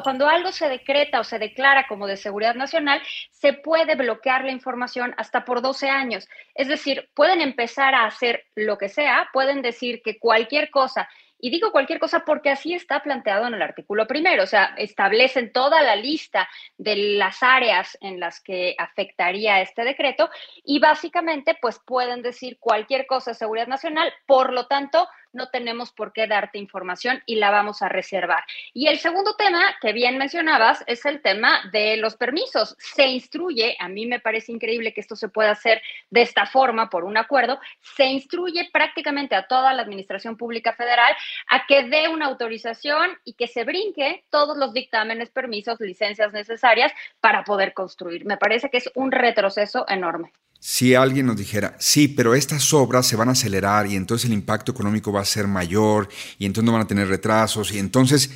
Cuando 0.04 0.28
algo 0.28 0.52
se 0.52 0.68
decreta 0.68 1.20
o 1.20 1.24
se 1.24 1.38
declara 1.38 1.86
como 1.86 2.08
de 2.08 2.18
seguridad 2.18 2.56
nacional, 2.56 3.04
se 3.30 3.54
puede 3.54 3.94
bloquear 3.94 4.46
la 4.46 4.52
información 4.52 5.14
hasta 5.18 5.46
por 5.46 5.62
12 5.62 5.92
años. 5.92 6.28
Es 6.56 6.68
decir, 6.68 7.08
pueden 7.14 7.42
empezar 7.42 7.94
a 7.94 8.08
hacer 8.08 8.46
lo 8.56 8.80
que 8.80 8.90
sea, 8.90 9.30
pueden 9.32 9.62
decir 9.62 10.02
que 10.02 10.18
cualquier 10.18 10.72
cosa 10.72 11.08
y 11.40 11.50
digo 11.50 11.72
cualquier 11.72 12.00
cosa 12.00 12.24
porque 12.26 12.50
así 12.50 12.74
está 12.74 13.02
planteado 13.02 13.48
en 13.48 13.54
el 13.54 13.62
artículo 13.62 14.08
primero, 14.08 14.44
o 14.44 14.48
sea, 14.48 14.74
establecen 14.78 15.52
toda 15.52 15.82
la 15.82 15.96
lista 15.96 16.50
de 16.78 16.96
las 17.18 17.42
áreas 17.42 17.98
en 18.02 18.20
las 18.20 18.42
que 18.42 18.76
afectaría 18.78 19.62
este 19.62 19.84
decreto 19.84 20.30
y 20.64 20.80
básicamente 20.80 21.58
pues 21.62 21.80
pueden 21.80 22.22
decir 22.22 22.58
cualquier 22.60 23.08
cosa 23.08 23.32
de 23.32 23.36
seguridad 23.36 23.68
nacional, 23.68 24.14
por 24.26 24.54
lo 24.54 24.68
tanto, 24.68 25.08
no 25.34 25.50
tenemos 25.50 25.92
por 25.92 26.14
qué 26.14 26.28
darte 26.28 26.58
información 26.58 27.22
y 27.26 27.36
la 27.36 27.52
vamos 27.52 27.82
a 27.82 27.90
reservar. 27.90 28.44
Y 28.74 28.88
el 28.88 29.00
segundo 29.00 29.36
tema 29.36 29.62
que 29.82 29.94
bien 29.94 30.18
mencionabas 30.18 30.84
es 30.88 31.06
el 31.06 31.22
tema 31.22 31.62
de 31.72 31.98
los 31.98 32.16
permisos. 32.16 32.76
Se 32.80 33.08
instruye, 33.08 33.76
a 33.80 33.88
mí 33.88 34.06
me 34.06 34.20
parece 34.20 34.52
increíble 34.52 34.94
que 34.94 35.02
esto 35.02 35.16
se 35.16 35.30
pueda 35.30 35.52
hacer 35.52 35.82
de 36.10 36.22
esta 36.22 36.46
forma 36.46 36.90
por 36.90 37.04
un 37.04 37.18
acuerdo, 37.18 37.60
se 37.82 38.06
instruye 38.06 38.70
prácticamente 38.72 39.36
a 39.36 39.48
toda 39.48 39.74
la 39.74 39.82
Administración 39.82 40.38
Pública 40.38 40.74
Federal 40.74 41.16
a 41.48 41.66
que 41.66 41.84
dé 41.84 42.08
una 42.08 42.26
autorización 42.28 43.18
y 43.24 43.34
que 43.34 43.48
se 43.48 43.64
brinque 43.64 44.24
todos 44.30 44.58
los 44.58 44.74
dictámenes, 44.74 45.30
permisos, 45.30 45.80
licencias 45.80 46.34
necesarias 46.34 46.92
para 47.20 47.44
poder 47.44 47.74
construir. 47.74 48.26
Me 48.26 48.38
parece 48.38 48.70
que 48.70 48.78
es 48.78 48.92
un 48.96 49.12
retroceso 49.12 49.86
enorme 49.88 50.32
si 50.60 50.94
alguien 50.94 51.26
nos 51.26 51.38
dijera, 51.38 51.76
sí, 51.80 52.10
pero 52.10 52.36
estas 52.36 52.74
obras 52.74 53.08
se 53.08 53.16
van 53.16 53.30
a 53.30 53.32
acelerar 53.32 53.88
y 53.88 53.96
entonces 53.96 54.30
el 54.30 54.34
impacto 54.34 54.74
económico 54.74 55.12
va 55.12 55.22
a 55.22 55.26
ser 55.26 55.48
mayor 55.48 56.10
y 56.38 56.46
entonces 56.46 56.66
no 56.66 56.74
van 56.74 56.82
a 56.82 56.88
tener 56.88 57.08
retrasos 57.08 57.72
y 57.72 57.80
entonces 57.80 58.30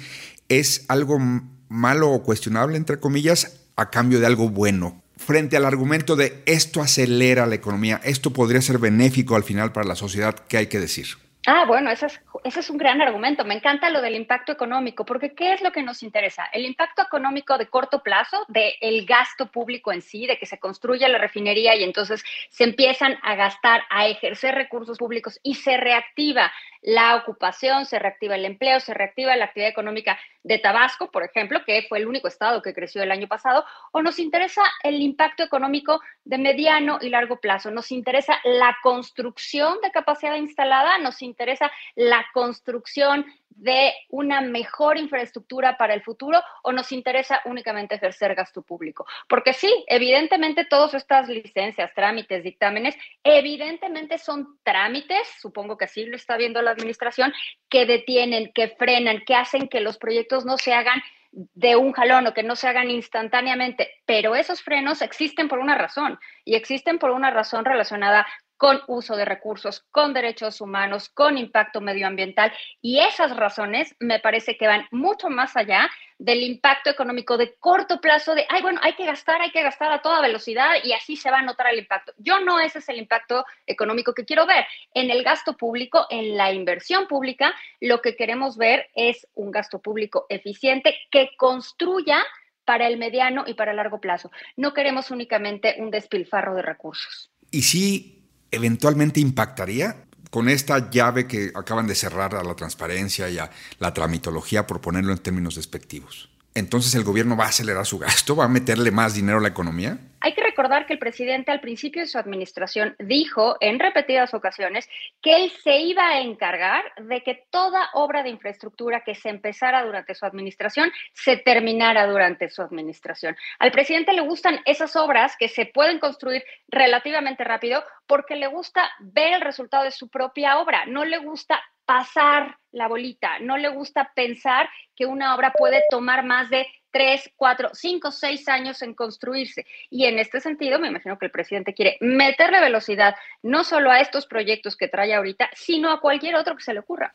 es 0.48 0.86
algo 0.88 1.20
malo 1.68 2.12
o 2.12 2.24
cuestionable, 2.24 2.78
entre 2.78 3.00
comillas, 3.00 3.60
a 3.76 3.90
cambio 3.90 4.20
de 4.20 4.26
algo 4.26 4.50
bueno. 4.50 5.02
Frente 5.18 5.58
al 5.58 5.66
argumento 5.66 6.16
de 6.16 6.42
esto 6.46 6.82
acelera 6.82 7.46
la 7.46 7.56
economía, 7.56 8.00
esto 8.04 8.32
podría 8.32 8.62
ser 8.62 8.78
benéfico 8.78 9.36
al 9.36 9.44
final 9.44 9.72
para 9.72 9.88
la 9.88 9.96
sociedad, 9.96 10.36
¿qué 10.48 10.58
hay 10.58 10.68
que 10.68 10.80
decir? 10.80 11.23
Ah, 11.46 11.66
bueno, 11.66 11.92
ese 11.92 12.06
es, 12.06 12.22
ese 12.46 12.62
es 12.62 12.70
un 12.70 12.78
gran 12.78 13.02
argumento. 13.02 13.44
Me 13.44 13.54
encanta 13.54 13.90
lo 13.90 14.02
del 14.02 14.16
impacto 14.16 14.54
económico, 14.54 15.04
porque 15.04 15.34
¿qué 15.34 15.52
es 15.52 15.62
lo 15.62 15.74
que 15.74 15.84
nos 15.84 16.02
interesa? 16.02 16.46
El 16.54 16.66
impacto 16.66 17.02
económico 17.02 17.58
de 17.58 17.68
corto 17.68 18.02
plazo, 18.02 18.46
del 18.48 18.72
el 18.80 19.06
gasto 19.06 19.52
público 19.52 19.92
en 19.92 20.02
sí, 20.02 20.26
de 20.26 20.38
que 20.38 20.46
se 20.46 20.58
construya 20.60 21.10
la 21.10 21.18
refinería 21.18 21.76
y 21.76 21.84
entonces 21.84 22.24
se 22.50 22.64
empiezan 22.64 23.18
a 23.24 23.36
gastar, 23.36 23.84
a 23.90 24.08
ejercer 24.08 24.56
recursos 24.56 24.98
públicos 24.98 25.38
y 25.44 25.56
se 25.56 25.76
reactiva 25.76 26.50
la 26.82 27.16
ocupación, 27.16 27.86
se 27.86 28.00
reactiva 28.00 28.36
el 28.36 28.46
empleo, 28.46 28.80
se 28.80 28.94
reactiva 28.94 29.36
la 29.36 29.46
actividad 29.46 29.72
económica 29.72 30.18
de 30.44 30.60
Tabasco, 30.60 31.10
por 31.12 31.24
ejemplo, 31.24 31.64
que 31.66 31.86
fue 31.88 32.00
el 32.00 32.08
único 32.08 32.28
estado 32.28 32.62
que 32.62 32.74
creció 32.74 33.02
el 33.02 33.12
año 33.12 33.28
pasado, 33.28 33.66
o 33.92 34.02
nos 34.02 34.20
interesa 34.20 34.62
el 34.84 35.02
impacto 35.02 35.44
económico 35.44 36.02
de 36.26 36.38
mediano 36.38 37.00
y 37.02 37.10
largo 37.10 37.40
plazo, 37.40 37.72
nos 37.72 37.92
interesa 37.92 38.40
la 38.44 38.78
construcción 38.84 39.78
de 39.82 39.92
capacidad 39.92 40.36
instalada, 40.36 40.98
nos 40.98 41.22
interesa 41.34 41.72
la 41.96 42.26
construcción 42.34 43.26
de 43.50 43.94
una 44.10 44.42
mejor 44.42 44.98
infraestructura 44.98 45.78
para 45.78 45.94
el 45.94 46.02
futuro 46.02 46.42
o 46.64 46.72
nos 46.72 46.92
interesa 46.92 47.42
únicamente 47.46 47.96
ejercer 47.96 48.36
gasto 48.36 48.62
público. 48.62 49.06
Porque 49.28 49.54
sí, 49.54 49.84
evidentemente 49.88 50.66
todas 50.66 50.94
estas 50.94 51.28
licencias, 51.28 51.94
trámites, 51.94 52.44
dictámenes, 52.44 52.96
evidentemente 53.24 54.18
son 54.18 54.60
trámites, 54.64 55.28
supongo 55.40 55.78
que 55.78 55.86
así 55.86 56.06
lo 56.06 56.16
está 56.16 56.38
viendo 56.38 56.62
la 56.62 56.72
administración, 56.72 57.34
que 57.70 57.86
detienen, 57.86 58.52
que 58.54 58.70
frenan, 58.70 59.24
que 59.26 59.36
hacen 59.36 59.68
que 59.68 59.82
los 59.82 59.98
proyectos 59.98 60.46
no 60.46 60.58
se 60.58 60.74
hagan 60.74 61.02
de 61.34 61.76
un 61.76 61.94
jalón 61.94 62.28
o 62.28 62.34
que 62.34 62.44
no 62.44 62.56
se 62.56 62.68
hagan 62.68 62.92
instantáneamente, 62.92 63.90
pero 64.06 64.36
esos 64.36 64.62
frenos 64.62 65.02
existen 65.02 65.48
por 65.48 65.58
una 65.58 65.76
razón 65.76 66.20
y 66.46 66.54
existen 66.56 67.00
por 67.00 67.10
una 67.10 67.32
razón 67.32 67.66
relacionada 67.66 68.28
con 68.64 68.80
uso 68.88 69.18
de 69.18 69.26
recursos, 69.26 69.82
con 69.92 70.14
derechos 70.14 70.62
humanos, 70.62 71.10
con 71.10 71.38
impacto 71.38 71.82
medioambiental. 71.82 72.54
Y 72.82 73.02
esas 73.02 73.36
razones 73.36 73.94
me 74.00 74.22
parece 74.22 74.56
que 74.56 74.68
van 74.68 74.88
mucho 74.90 75.30
más 75.30 75.58
allá 75.58 75.90
del 76.18 76.44
impacto 76.44 76.90
económico 76.90 77.36
de 77.36 77.56
corto 77.56 78.00
plazo 78.00 78.34
de, 78.34 78.46
ay, 78.48 78.62
bueno, 78.62 78.80
hay 78.82 78.94
que 78.94 79.06
gastar, 79.06 79.42
hay 79.42 79.52
que 79.52 79.64
gastar 79.64 79.92
a 79.92 80.02
toda 80.02 80.22
velocidad 80.22 80.76
y 80.82 80.94
así 80.94 81.18
se 81.18 81.30
va 81.30 81.40
a 81.40 81.42
notar 81.42 81.74
el 81.74 81.80
impacto. 81.80 82.14
Yo 82.18 82.40
no 82.40 82.62
ese 82.62 82.80
es 82.80 82.88
el 82.88 83.00
impacto 83.00 83.44
económico 83.68 84.14
que 84.14 84.24
quiero 84.24 84.46
ver. 84.46 84.66
En 84.94 85.12
el 85.12 85.26
gasto 85.26 85.58
público, 85.58 86.08
en 86.10 86.38
la 86.38 86.54
inversión 86.54 87.08
pública, 87.08 87.54
lo 87.82 88.02
que 88.02 88.16
queremos 88.16 88.56
ver 88.56 88.90
es 88.96 89.28
un 89.34 89.52
gasto 89.52 89.80
público 89.80 90.26
eficiente 90.30 90.96
que 91.12 91.32
construya 91.36 92.24
para 92.64 92.88
el 92.88 92.98
mediano 92.98 93.44
y 93.46 93.56
para 93.56 93.72
el 93.72 93.78
largo 93.78 94.00
plazo. 94.00 94.32
No 94.56 94.74
queremos 94.74 95.12
únicamente 95.12 95.76
un 95.80 95.92
despilfarro 95.92 96.56
de 96.56 96.62
recursos. 96.62 97.30
Y 97.52 97.64
sí 97.64 98.23
eventualmente 98.54 99.20
impactaría 99.20 100.06
con 100.30 100.50
esta 100.50 100.90
llave 100.90 101.28
que 101.28 101.52
acaban 101.54 101.86
de 101.86 101.96
cerrar 101.96 102.36
a 102.36 102.44
la 102.44 102.56
transparencia 102.56 103.30
y 103.30 103.38
a 103.38 103.52
la 103.80 103.94
tramitología, 103.94 104.66
por 104.66 104.82
ponerlo 104.82 105.12
en 105.12 105.20
términos 105.20 105.56
despectivos? 105.56 106.33
Entonces 106.56 106.94
el 106.96 107.04
gobierno 107.04 107.36
va 107.36 107.46
a 107.46 107.50
acelerar 107.50 107.86
su 107.86 107.98
gasto, 107.98 108.36
va 108.36 108.46
a 108.46 108.50
meterle 108.50 108.92
más 108.92 109.16
dinero 109.16 109.40
a 109.40 109.42
la 109.42 109.48
economía. 109.48 109.98
Hay 110.20 110.34
que 110.34 110.44
recordar 110.44 110.86
que 110.86 110.94
el 110.94 111.00
presidente 111.00 111.52
al 111.52 111.60
principio 111.60 112.02
de 112.02 112.08
su 112.08 112.18
administración 112.18 112.96
dijo 113.00 113.58
en 113.60 113.80
repetidas 113.80 114.34
ocasiones 114.34 114.88
que 115.22 115.36
él 115.36 115.52
se 115.64 115.80
iba 115.80 116.08
a 116.08 116.22
encargar 116.22 116.84
de 117.02 117.24
que 117.24 117.46
toda 117.50 117.90
obra 117.94 118.24
de 118.24 118.30
infraestructura 118.30 119.02
que 119.02 119.16
se 119.16 119.30
empezara 119.30 119.84
durante 119.84 120.16
su 120.16 120.26
administración 120.26 120.92
se 121.14 121.38
terminara 121.38 122.08
durante 122.08 122.50
su 122.50 122.62
administración. 122.62 123.36
Al 123.60 123.72
presidente 123.72 124.14
le 124.14 124.22
gustan 124.22 124.62
esas 124.66 124.96
obras 124.96 125.36
que 125.38 125.50
se 125.50 125.66
pueden 125.66 126.00
construir 126.00 126.44
relativamente 126.70 127.44
rápido 127.44 127.84
porque 128.08 128.36
le 128.36 128.48
gusta 128.48 128.90
ver 129.00 129.34
el 129.34 129.42
resultado 129.42 129.84
de 129.84 129.92
su 129.92 130.08
propia 130.08 130.60
obra, 130.60 130.86
no 130.86 131.04
le 131.04 131.18
gusta 131.18 131.62
pasar 131.86 132.58
la 132.72 132.88
bolita, 132.88 133.40
no 133.40 133.58
le 133.58 133.70
gusta 133.70 134.12
pensar 134.16 134.70
que 134.96 135.06
una 135.06 135.36
obra 135.36 135.52
puede 135.52 135.84
tomar 135.90 136.26
más 136.26 136.50
de 136.50 136.68
tres, 136.94 137.30
cuatro, 137.36 137.72
cinco, 137.74 138.12
seis 138.12 138.48
años 138.48 138.82
en 138.84 138.94
construirse. 138.94 139.66
Y 139.90 140.06
en 140.06 140.20
este 140.20 140.40
sentido, 140.40 140.80
me 140.80 140.88
imagino 140.88 141.18
que 141.18 141.26
el 141.26 141.32
presidente 141.32 141.74
quiere 141.74 141.98
meterle 142.00 142.62
velocidad 142.62 143.16
no 143.42 143.64
solo 143.64 143.92
a 143.92 144.00
estos 144.00 144.28
proyectos 144.28 144.78
que 144.78 144.88
trae 144.88 145.14
ahorita, 145.14 145.50
sino 145.56 145.92
a 145.92 146.00
cualquier 146.00 146.36
otro 146.36 146.56
que 146.56 146.64
se 146.64 146.74
le 146.74 146.80
ocurra. 146.80 147.14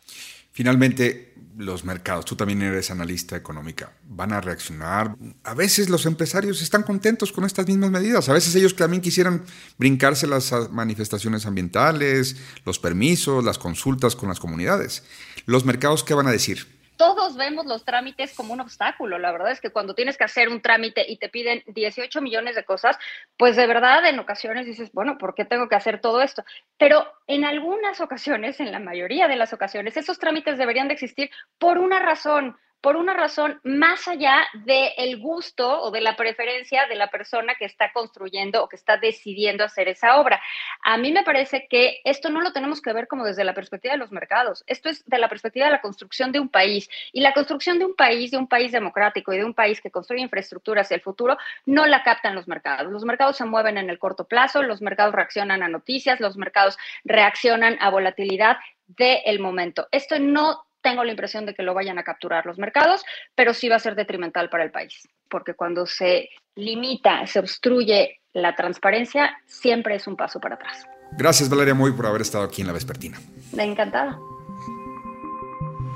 Finalmente, 0.51 1.35
los 1.57 1.85
mercados, 1.85 2.25
tú 2.25 2.35
también 2.35 2.61
eres 2.63 2.91
analista 2.91 3.37
económica, 3.37 3.93
van 4.03 4.33
a 4.33 4.41
reaccionar. 4.41 5.15
A 5.45 5.55
veces 5.55 5.89
los 5.89 6.07
empresarios 6.07 6.61
están 6.61 6.83
contentos 6.83 7.31
con 7.31 7.45
estas 7.45 7.67
mismas 7.69 7.91
medidas. 7.91 8.29
A 8.29 8.33
veces 8.33 8.55
ellos 8.57 8.75
también 8.75 9.01
quisieran 9.01 9.45
brincarse 9.77 10.27
las 10.27 10.53
manifestaciones 10.71 11.47
ambientales, 11.47 12.37
los 12.65 12.81
permisos, 12.81 13.45
las 13.45 13.59
consultas 13.59 14.17
con 14.17 14.29
las 14.29 14.41
comunidades. 14.41 15.05
¿Los 15.47 15.65
mercados 15.65 16.03
qué 16.03 16.15
van 16.15 16.27
a 16.27 16.33
decir? 16.33 16.78
Todos 16.99 17.37
vemos 17.37 17.65
los 17.65 17.85
trámites 17.85 18.35
como 18.35 18.53
un 18.53 18.61
obstáculo. 18.61 19.19
La 19.19 19.33
verdad 19.33 19.53
es 19.53 19.61
que 19.61 19.71
cuando 19.71 19.95
tienes 19.95 20.19
que 20.19 20.25
hacer 20.25 20.49
un 20.51 20.61
trámite 20.61 21.07
y 21.09 21.17
te 21.17 21.31
piden 21.31 21.63
18 21.69 22.21
millones 22.21 22.57
de 22.57 22.65
cosas, 22.65 22.99
pues 23.39 23.57
de 23.57 23.67
verdad 23.67 24.05
en 24.05 24.19
ocasiones 24.19 24.67
dices, 24.67 24.91
bueno, 24.93 25.17
¿por 25.17 25.35
qué 25.35 25.47
tengo 25.47 25.69
que 25.69 25.77
hacer 25.77 26.01
todo 26.01 26.21
esto? 26.21 26.45
Pero 26.77 27.07
en 27.27 27.45
algunas 27.45 28.01
ocasiones, 28.01 28.61
en 28.61 28.73
la 28.73 28.81
mayoría 28.81 29.29
de 29.29 29.37
las 29.37 29.53
ocasiones, 29.53 29.97
esos 29.97 30.19
trámites 30.19 30.59
deberían 30.59 30.89
de 30.89 30.95
existir 30.95 31.31
por 31.59 31.79
una 31.79 32.01
razón 32.01 32.59
por 32.81 32.97
una 32.97 33.15
razón 33.15 33.61
más 33.65 34.07
allá 34.07 34.47
del 34.55 35.19
gusto 35.19 35.81
o 35.83 35.91
de 35.91 36.01
la 36.01 36.17
preferencia 36.17 36.87
de 36.87 36.95
la 36.95 37.11
persona 37.11 37.55
que 37.57 37.65
está 37.65 37.93
construyendo 37.93 38.63
o 38.63 38.69
que 38.69 38.77
está 38.77 38.97
decidiendo 38.97 39.65
hacer 39.65 39.89
esa 39.89 40.21
obra. 40.21 40.41
A 40.83 40.97
mí 40.97 41.13
me 41.13 41.25
parece 41.25 41.67
que 41.69 42.01
esto 42.05 42.31
no 42.31 42.41
lo 42.41 42.53
tenemos 42.53 42.81
que 42.81 42.93
ver 42.93 43.09
como 43.09 43.25
desde 43.25 43.45
la 43.45 43.55
perspectiva 43.55 43.93
de 43.93 43.99
los 43.99 44.13
mercados, 44.13 44.65
esto 44.67 44.89
es 44.89 45.05
de 45.07 45.19
la 45.19 45.29
perspectiva 45.29 45.67
de 45.67 45.73
la 45.73 45.81
construcción 45.81 46.31
de 46.33 46.41
un 46.41 46.49
país. 46.49 46.89
Y 47.13 47.21
la 47.21 47.33
construcción 47.33 47.79
de 47.79 47.85
un 47.85 47.95
país, 47.95 48.31
de 48.31 48.39
un 48.39 48.49
país 48.49 48.73
democrático 48.73 49.33
y 49.33 49.39
de 49.39 49.45
un 49.45 49.55
país 49.55 49.81
que 49.81 49.91
construye 49.91 50.23
infraestructura 50.23 50.83
hacia 50.83 50.95
el 50.95 51.01
futuro, 51.01 51.37
no 51.67 51.87
la 51.87 52.03
captan 52.03 52.35
los 52.35 52.47
mercados. 52.47 52.93
Los 52.93 53.05
mercados 53.05 53.37
se 53.37 53.45
mueven 53.45 53.79
en 53.79 53.91
el 53.91 53.99
corto 53.99 54.25
plazo, 54.25 54.63
los 54.63 54.83
mercados 54.83 55.15
reaccionan 55.15 55.63
a 55.63 55.69
noticias, 55.69 56.21
los 56.21 56.37
mercados 56.37 56.79
reaccionan 57.05 57.77
a 57.81 57.91
volatilidad 57.91 58.59
del 58.87 59.39
momento. 59.39 59.89
Esto 59.91 60.19
no 60.19 60.68
tengo 60.89 61.05
la 61.05 61.11
impresión 61.11 61.45
de 61.45 61.55
que 61.55 61.63
lo 61.63 61.75
vayan 61.75 61.99
a 61.99 62.03
capturar 62.03 62.47
los 62.47 62.59
mercados, 62.59 63.05
pero 63.35 63.53
sí 63.53 63.69
va 63.69 63.77
a 63.77 63.79
ser 63.79 63.95
detrimental 63.95 64.49
para 64.49 64.65
el 64.65 64.71
país, 64.71 65.07
porque 65.29 65.53
cuando 65.53 65.85
se 65.87 66.31
limita, 66.55 67.27
se 67.27 67.41
obstruye 67.41 68.21
la 68.33 68.55
transparencia, 68.55 69.37
siempre 69.45 69.97
es 69.97 70.07
un 70.07 70.17
paso 70.17 70.41
para 70.41 70.55
atrás. 70.55 70.87
Gracias 71.13 71.51
Valeria 71.51 71.75
Muy 71.75 71.93
por 71.93 72.07
haber 72.07 72.23
estado 72.23 72.45
aquí 72.45 72.63
en 72.63 72.69
La 72.69 72.73
Vespertina. 72.73 73.19
Encantada. 73.57 74.19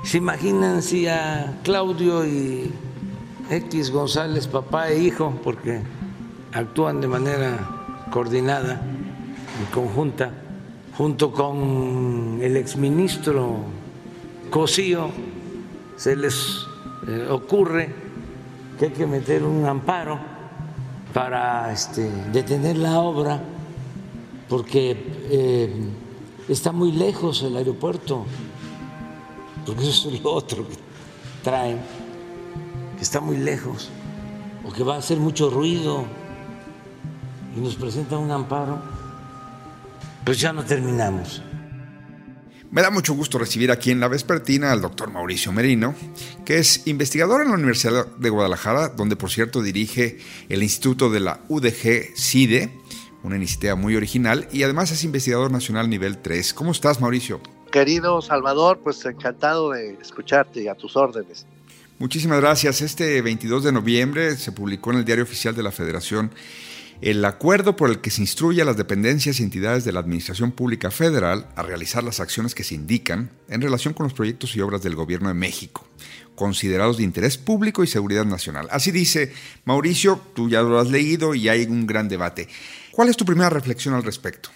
¿Se 0.03 0.17
imaginan 0.17 0.83
si 0.83 1.07
a 1.07 1.57
Claudio 1.63 2.23
y 2.23 2.71
X 3.49 3.89
González, 3.89 4.47
papá 4.47 4.89
e 4.89 4.99
hijo, 4.99 5.39
porque 5.43 5.81
actúan 6.53 7.01
de 7.01 7.07
manera 7.07 7.57
coordinada 8.11 8.79
y 9.59 9.73
conjunta, 9.73 10.31
junto 10.95 11.31
con 11.31 12.39
el 12.43 12.57
exministro 12.57 13.82
Cosío 14.53 15.09
se 15.97 16.15
les 16.15 16.67
eh, 17.07 17.27
ocurre 17.27 17.89
que 18.77 18.85
hay 18.85 18.91
que 18.91 19.07
meter 19.07 19.41
un 19.41 19.65
amparo 19.65 20.19
para 21.11 21.73
este, 21.73 22.07
detener 22.31 22.77
la 22.77 22.99
obra 22.99 23.41
porque 24.47 24.91
eh, 25.31 25.73
está 26.47 26.71
muy 26.71 26.91
lejos 26.91 27.41
el 27.41 27.57
aeropuerto, 27.57 28.27
porque 29.65 29.89
eso 29.89 30.11
es 30.11 30.21
lo 30.21 30.31
otro 30.31 30.67
que 30.69 30.75
traen, 31.41 31.79
que 32.95 33.01
está 33.01 33.19
muy 33.21 33.37
lejos 33.37 33.89
o 34.63 34.71
que 34.71 34.83
va 34.83 34.93
a 34.93 34.97
hacer 34.99 35.17
mucho 35.17 35.49
ruido 35.49 36.05
y 37.57 37.59
nos 37.59 37.73
presentan 37.73 38.19
un 38.19 38.29
amparo, 38.29 38.79
pues 40.23 40.39
ya 40.39 40.53
no 40.53 40.63
terminamos. 40.63 41.41
Me 42.73 42.81
da 42.81 42.89
mucho 42.89 43.13
gusto 43.13 43.37
recibir 43.37 43.69
aquí 43.69 43.91
en 43.91 43.99
la 43.99 44.07
vespertina 44.07 44.71
al 44.71 44.81
doctor 44.81 45.11
Mauricio 45.11 45.51
Merino, 45.51 45.93
que 46.43 46.57
es 46.57 46.87
investigador 46.87 47.43
en 47.43 47.49
la 47.49 47.53
Universidad 47.53 48.07
de 48.07 48.29
Guadalajara, 48.31 48.89
donde 48.89 49.15
por 49.15 49.29
cierto 49.29 49.61
dirige 49.61 50.17
el 50.49 50.63
Instituto 50.63 51.11
de 51.11 51.19
la 51.19 51.41
UDG 51.49 52.17
CIDE, 52.17 52.71
una 53.21 53.35
iniciativa 53.35 53.75
muy 53.75 53.95
original, 53.95 54.47
y 54.51 54.63
además 54.63 54.89
es 54.89 55.03
investigador 55.03 55.51
nacional 55.51 55.87
nivel 55.87 56.17
3. 56.17 56.55
¿Cómo 56.55 56.71
estás, 56.71 56.99
Mauricio? 56.99 57.41
Querido 57.71 58.23
Salvador, 58.23 58.79
pues 58.83 59.05
encantado 59.05 59.69
de 59.69 59.93
escucharte 60.01 60.63
y 60.63 60.67
a 60.67 60.73
tus 60.73 60.95
órdenes. 60.95 61.45
Muchísimas 61.99 62.41
gracias. 62.41 62.81
Este 62.81 63.21
22 63.21 63.65
de 63.65 63.71
noviembre 63.71 64.35
se 64.35 64.51
publicó 64.51 64.89
en 64.89 64.97
el 64.97 65.05
Diario 65.05 65.25
Oficial 65.25 65.53
de 65.53 65.61
la 65.61 65.71
Federación 65.71 66.31
el 67.03 67.25
acuerdo 67.25 67.75
por 67.75 67.89
el 67.89 67.99
que 67.99 68.09
se 68.09 68.21
instruye 68.21 68.61
a 68.61 68.65
las 68.65 68.77
dependencias 68.77 69.39
y 69.39 69.43
entidades 69.43 69.83
de 69.83 69.91
la 69.91 69.99
Administración 69.99 70.53
Pública 70.53 70.89
Federal 70.89 71.49
a 71.57 71.61
realizar 71.61 72.01
las 72.01 72.21
acciones 72.21 72.55
que 72.55 72.63
se 72.63 72.75
indican 72.75 73.29
en 73.49 73.61
relación 73.61 73.93
con 73.93 74.05
los 74.05 74.13
proyectos 74.13 74.55
y 74.55 74.61
obras 74.61 74.83
del 74.83 74.95
Gobierno 74.95 75.27
de 75.27 75.33
México, 75.33 75.85
considerados 76.35 76.95
de 76.95 77.03
interés 77.03 77.37
público 77.37 77.83
y 77.83 77.87
seguridad 77.87 78.23
nacional. 78.23 78.69
Así 78.71 78.91
dice 78.91 79.33
Mauricio, 79.65 80.17
tú 80.33 80.47
ya 80.47 80.61
lo 80.61 80.79
has 80.79 80.89
leído 80.89 81.35
y 81.35 81.49
hay 81.49 81.65
un 81.65 81.85
gran 81.85 82.07
debate. 82.07 82.47
¿Cuál 82.93 83.09
es 83.09 83.17
tu 83.17 83.25
primera 83.25 83.49
reflexión 83.49 83.95
al 83.95 84.03
respecto? 84.03 84.49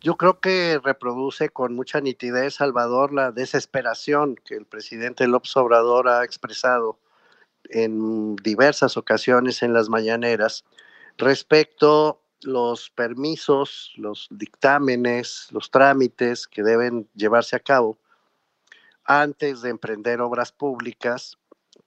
Yo 0.00 0.16
creo 0.16 0.38
que 0.38 0.78
reproduce 0.84 1.48
con 1.48 1.74
mucha 1.74 2.00
nitidez, 2.00 2.54
Salvador, 2.54 3.12
la 3.12 3.32
desesperación 3.32 4.36
que 4.36 4.54
el 4.54 4.64
presidente 4.64 5.26
López 5.26 5.56
Obrador 5.56 6.08
ha 6.08 6.24
expresado 6.24 7.00
en 7.64 8.36
diversas 8.36 8.96
ocasiones 8.96 9.64
en 9.64 9.72
las 9.72 9.88
mañaneras 9.88 10.64
respecto 11.18 12.22
los 12.42 12.90
permisos, 12.90 13.92
los 13.96 14.28
dictámenes, 14.30 15.48
los 15.50 15.70
trámites 15.70 16.46
que 16.46 16.62
deben 16.62 17.08
llevarse 17.14 17.56
a 17.56 17.60
cabo 17.60 17.98
antes 19.04 19.62
de 19.62 19.70
emprender 19.70 20.20
obras 20.20 20.52
públicas 20.52 21.36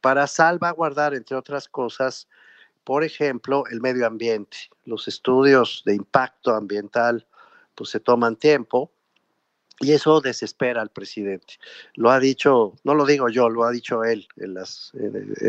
para 0.01 0.27
salvaguardar, 0.27 1.13
entre 1.13 1.37
otras 1.37 1.67
cosas, 1.67 2.27
por 2.83 3.03
ejemplo, 3.03 3.63
el 3.71 3.79
medio 3.79 4.05
ambiente. 4.05 4.57
Los 4.83 5.07
estudios 5.07 5.83
de 5.85 5.95
impacto 5.95 6.53
ambiental 6.53 7.25
pues 7.75 7.89
se 7.89 7.99
toman 7.99 8.35
tiempo 8.35 8.91
y 9.83 9.91
eso 9.91 10.21
desespera 10.21 10.81
al 10.81 10.89
presidente. 10.89 11.55
Lo 11.95 12.09
ha 12.09 12.19
dicho, 12.19 12.73
no 12.83 12.95
lo 12.95 13.05
digo 13.05 13.29
yo, 13.29 13.49
lo 13.49 13.63
ha 13.63 13.71
dicho 13.71 14.03
él 14.03 14.27
en 14.37 14.53
las 14.53 14.91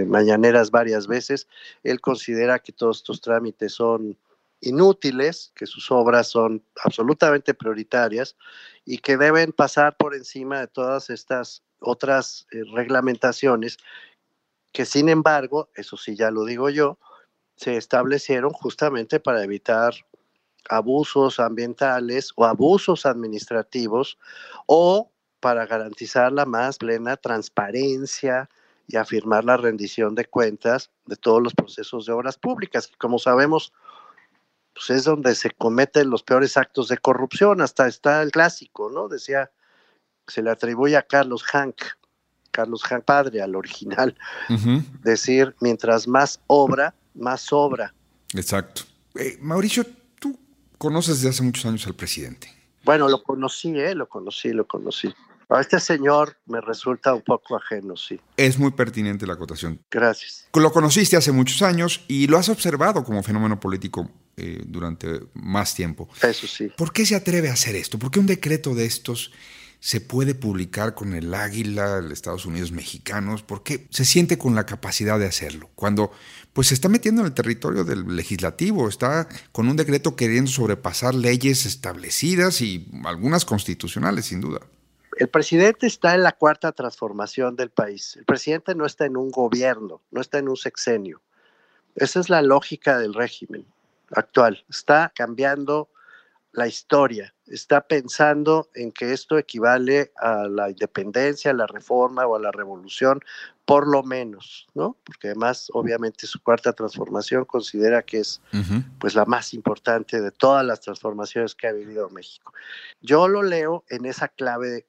mañaneras 0.07 0.71
varias 0.71 1.07
veces. 1.07 1.49
Él 1.83 2.01
considera 2.01 2.59
que 2.59 2.73
todos 2.73 2.99
estos 2.99 3.21
trámites 3.21 3.73
son 3.73 4.17
inútiles, 4.61 5.53
que 5.55 5.67
sus 5.67 5.91
obras 5.91 6.29
son 6.29 6.63
absolutamente 6.83 7.55
prioritarias 7.55 8.37
y 8.85 8.99
que 8.99 9.17
deben 9.17 9.53
pasar 9.53 9.97
por 9.97 10.15
encima 10.15 10.61
de 10.61 10.69
todas 10.69 11.11
estas 11.11 11.63
otras 11.81 12.47
eh, 12.51 12.63
reglamentaciones 12.73 13.79
que 14.75 14.85
sin 14.85 15.09
embargo, 15.09 15.71
eso 15.77 15.97
sí 15.97 16.17
ya 16.17 16.33
lo 16.33 16.45
digo 16.45 16.69
yo, 16.69 16.99
se 17.55 17.77
establecieron 17.77 18.51
justamente 18.51 19.21
para 19.21 19.45
evitar 19.45 19.95
abusos 20.71 21.41
ambientales 21.41 22.33
o 22.37 22.45
abusos 22.45 23.07
administrativos 23.07 24.19
o 24.67 25.11
para 25.41 25.67
garantizar 25.67 26.33
la 26.33 26.47
más 26.47 26.79
plena 26.79 27.17
transparencia 27.17 28.49
y 28.87 28.97
afirmar 28.97 29.45
la 29.45 29.57
rendición 29.57 30.15
de 30.15 30.25
cuentas 30.25 30.91
de 31.07 31.17
todos 31.17 31.43
los 31.43 31.55
procesos 31.55 32.07
de 32.07 32.13
obras 32.13 32.37
públicas. 32.37 32.91
Como 32.99 33.19
sabemos, 33.19 33.73
pues 34.75 34.91
es 34.91 35.05
donde 35.05 35.35
se 35.35 35.51
cometen 35.51 36.11
los 36.11 36.23
peores 36.23 36.57
actos 36.57 36.89
de 36.89 36.99
corrupción, 36.99 37.61
hasta 37.61 37.87
está 37.87 38.23
el 38.23 38.31
clásico, 38.31 38.91
¿no? 38.91 39.09
Decía, 39.09 39.51
se 40.27 40.43
le 40.43 40.51
atribuye 40.51 40.97
a 40.97 41.03
Carlos 41.03 41.43
Hank, 41.45 41.77
Carlos 42.51 42.83
Hank 42.85 43.05
padre, 43.05 43.43
al 43.43 43.57
original, 43.57 44.17
decir, 45.03 45.55
mientras 45.61 46.07
más 46.07 46.41
obra, 46.47 46.95
más 47.15 47.43
sobra. 47.43 47.95
Exacto. 48.33 48.83
Eh, 49.15 49.39
Mauricio, 49.41 49.85
conoces 50.79 51.17
desde 51.17 51.31
hace 51.31 51.43
muchos 51.43 51.65
años 51.67 51.87
al 51.87 51.95
presidente. 51.95 52.53
Bueno, 52.85 53.09
lo 53.09 53.23
conocí, 53.23 53.71
¿eh? 53.79 53.95
Lo 53.95 54.09
conocí, 54.09 54.51
lo 54.51 54.67
conocí. 54.67 55.15
A 55.49 55.61
este 55.61 55.79
señor 55.79 56.37
me 56.47 56.61
resulta 56.61 57.15
un 57.15 57.23
poco 57.23 57.57
ajeno, 57.57 57.97
sí. 57.97 58.19
Es 58.37 58.59
muy 58.59 58.71
pertinente 58.73 59.27
la 59.27 59.35
acotación. 59.35 59.81
Gracias. 59.91 60.49
Lo 60.55 60.73
conociste 60.73 61.17
hace 61.17 61.33
muchos 61.33 61.63
años 61.63 62.05
y 62.09 62.27
lo 62.27 62.39
has 62.39 62.49
observado 62.49 63.05
como 63.05 63.23
fenómeno 63.23 63.61
político 63.61 64.11
eh, 64.37 64.63
durante 64.67 65.21
más 65.35 65.75
tiempo. 65.75 66.09
Eso 66.23 66.47
sí. 66.47 66.71
¿Por 66.77 66.93
qué 66.93 67.07
se 67.07 67.15
atreve 67.15 67.51
a 67.51 67.53
hacer 67.53 67.77
esto? 67.77 67.99
¿Por 67.99 68.11
qué 68.11 68.21
un 68.21 68.27
decreto 68.27 68.75
de 68.75 68.87
estos 68.87 69.33
se 69.85 70.01
puede 70.01 70.35
publicar 70.35 70.95
con 70.95 71.13
el 71.13 71.35
águila, 71.35 71.99
el 71.99 72.11
Estados 72.11 72.47
Unidos 72.47 72.73
mexicanos? 72.73 73.43
¿Por 73.43 73.63
qué 73.63 73.87
se 73.91 74.07
siente 74.07 74.39
con 74.39 74.55
la 74.55 74.65
capacidad 74.65 75.19
de 75.19 75.27
hacerlo? 75.27 75.69
Cuando 75.75 76.11
pues 76.55 76.69
se 76.69 76.75
está 76.75 76.89
metiendo 76.89 77.21
en 77.21 77.27
el 77.27 77.35
territorio 77.35 77.85
del 77.85 78.17
legislativo, 78.17 78.89
está 78.89 79.29
con 79.53 79.69
un 79.69 79.77
decreto 79.77 80.17
queriendo 80.17 80.51
sobrepasar 80.51 81.15
leyes 81.15 81.67
establecidas 81.67 82.63
y 82.63 82.91
algunas 83.05 83.45
constitucionales, 83.45 84.25
sin 84.25 84.41
duda. 84.41 84.61
El 85.19 85.29
presidente 85.29 85.87
está 85.87 86.15
en 86.15 86.23
la 86.23 86.33
cuarta 86.33 86.73
transformación 86.73 87.55
del 87.55 87.69
país. 87.69 88.17
El 88.17 88.25
presidente 88.25 88.75
no 88.75 88.87
está 88.87 89.05
en 89.05 89.19
un 89.19 89.31
gobierno, 89.31 90.01
no 90.11 90.23
está 90.23 90.39
en 90.39 90.49
un 90.49 90.57
sexenio. 90.57 91.21
Esa 91.95 92.21
es 92.21 92.31
la 92.31 92.41
lógica 92.41 92.99
del 92.99 93.13
régimen 93.13 93.67
actual. 94.13 94.65
Está 94.71 95.13
cambiando 95.15 95.91
la 96.53 96.69
historia, 96.69 97.34
está 97.47 97.83
pensando 97.83 98.69
en 98.75 98.91
que 98.93 99.13
esto 99.13 99.39
equivale 99.39 100.13
a 100.17 100.49
la 100.49 100.71
independencia, 100.71 101.51
a 101.51 101.55
la 101.55 101.67
reforma 101.67 102.27
o 102.27 102.37
a 102.37 102.41
la 102.41 102.51
revolución, 102.51 103.21
por 103.65 103.87
lo 103.87 104.03
menos, 104.03 104.67
¿no? 104.75 104.97
Porque 105.05 105.29
además, 105.29 105.69
obviamente, 105.73 106.27
su 106.27 106.43
cuarta 106.43 106.73
transformación 106.73 107.45
considera 107.45 108.03
que 108.03 108.21
es 108.21 108.41
pues 108.99 109.15
la 109.15 109.25
más 109.25 109.55
importante 109.55 110.21
de 110.21 110.31
todas 110.31 110.65
las 110.65 110.81
transformaciones 110.81 111.55
que 111.55 111.67
ha 111.67 111.73
vivido 111.73 112.11
México. 112.11 112.53
Yo 113.01 113.29
lo 113.29 113.43
leo 113.43 113.85
en 113.89 114.05
esa 114.07 114.29
clave, 114.29 114.87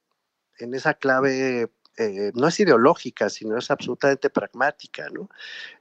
en 0.59 0.73
esa 0.73 0.93
clave 0.93 1.69
eh, 1.97 2.31
no 2.35 2.47
es 2.47 2.59
ideológica, 2.59 3.29
sino 3.29 3.57
es 3.57 3.71
absolutamente 3.71 4.29
pragmática, 4.29 5.09
¿no? 5.09 5.29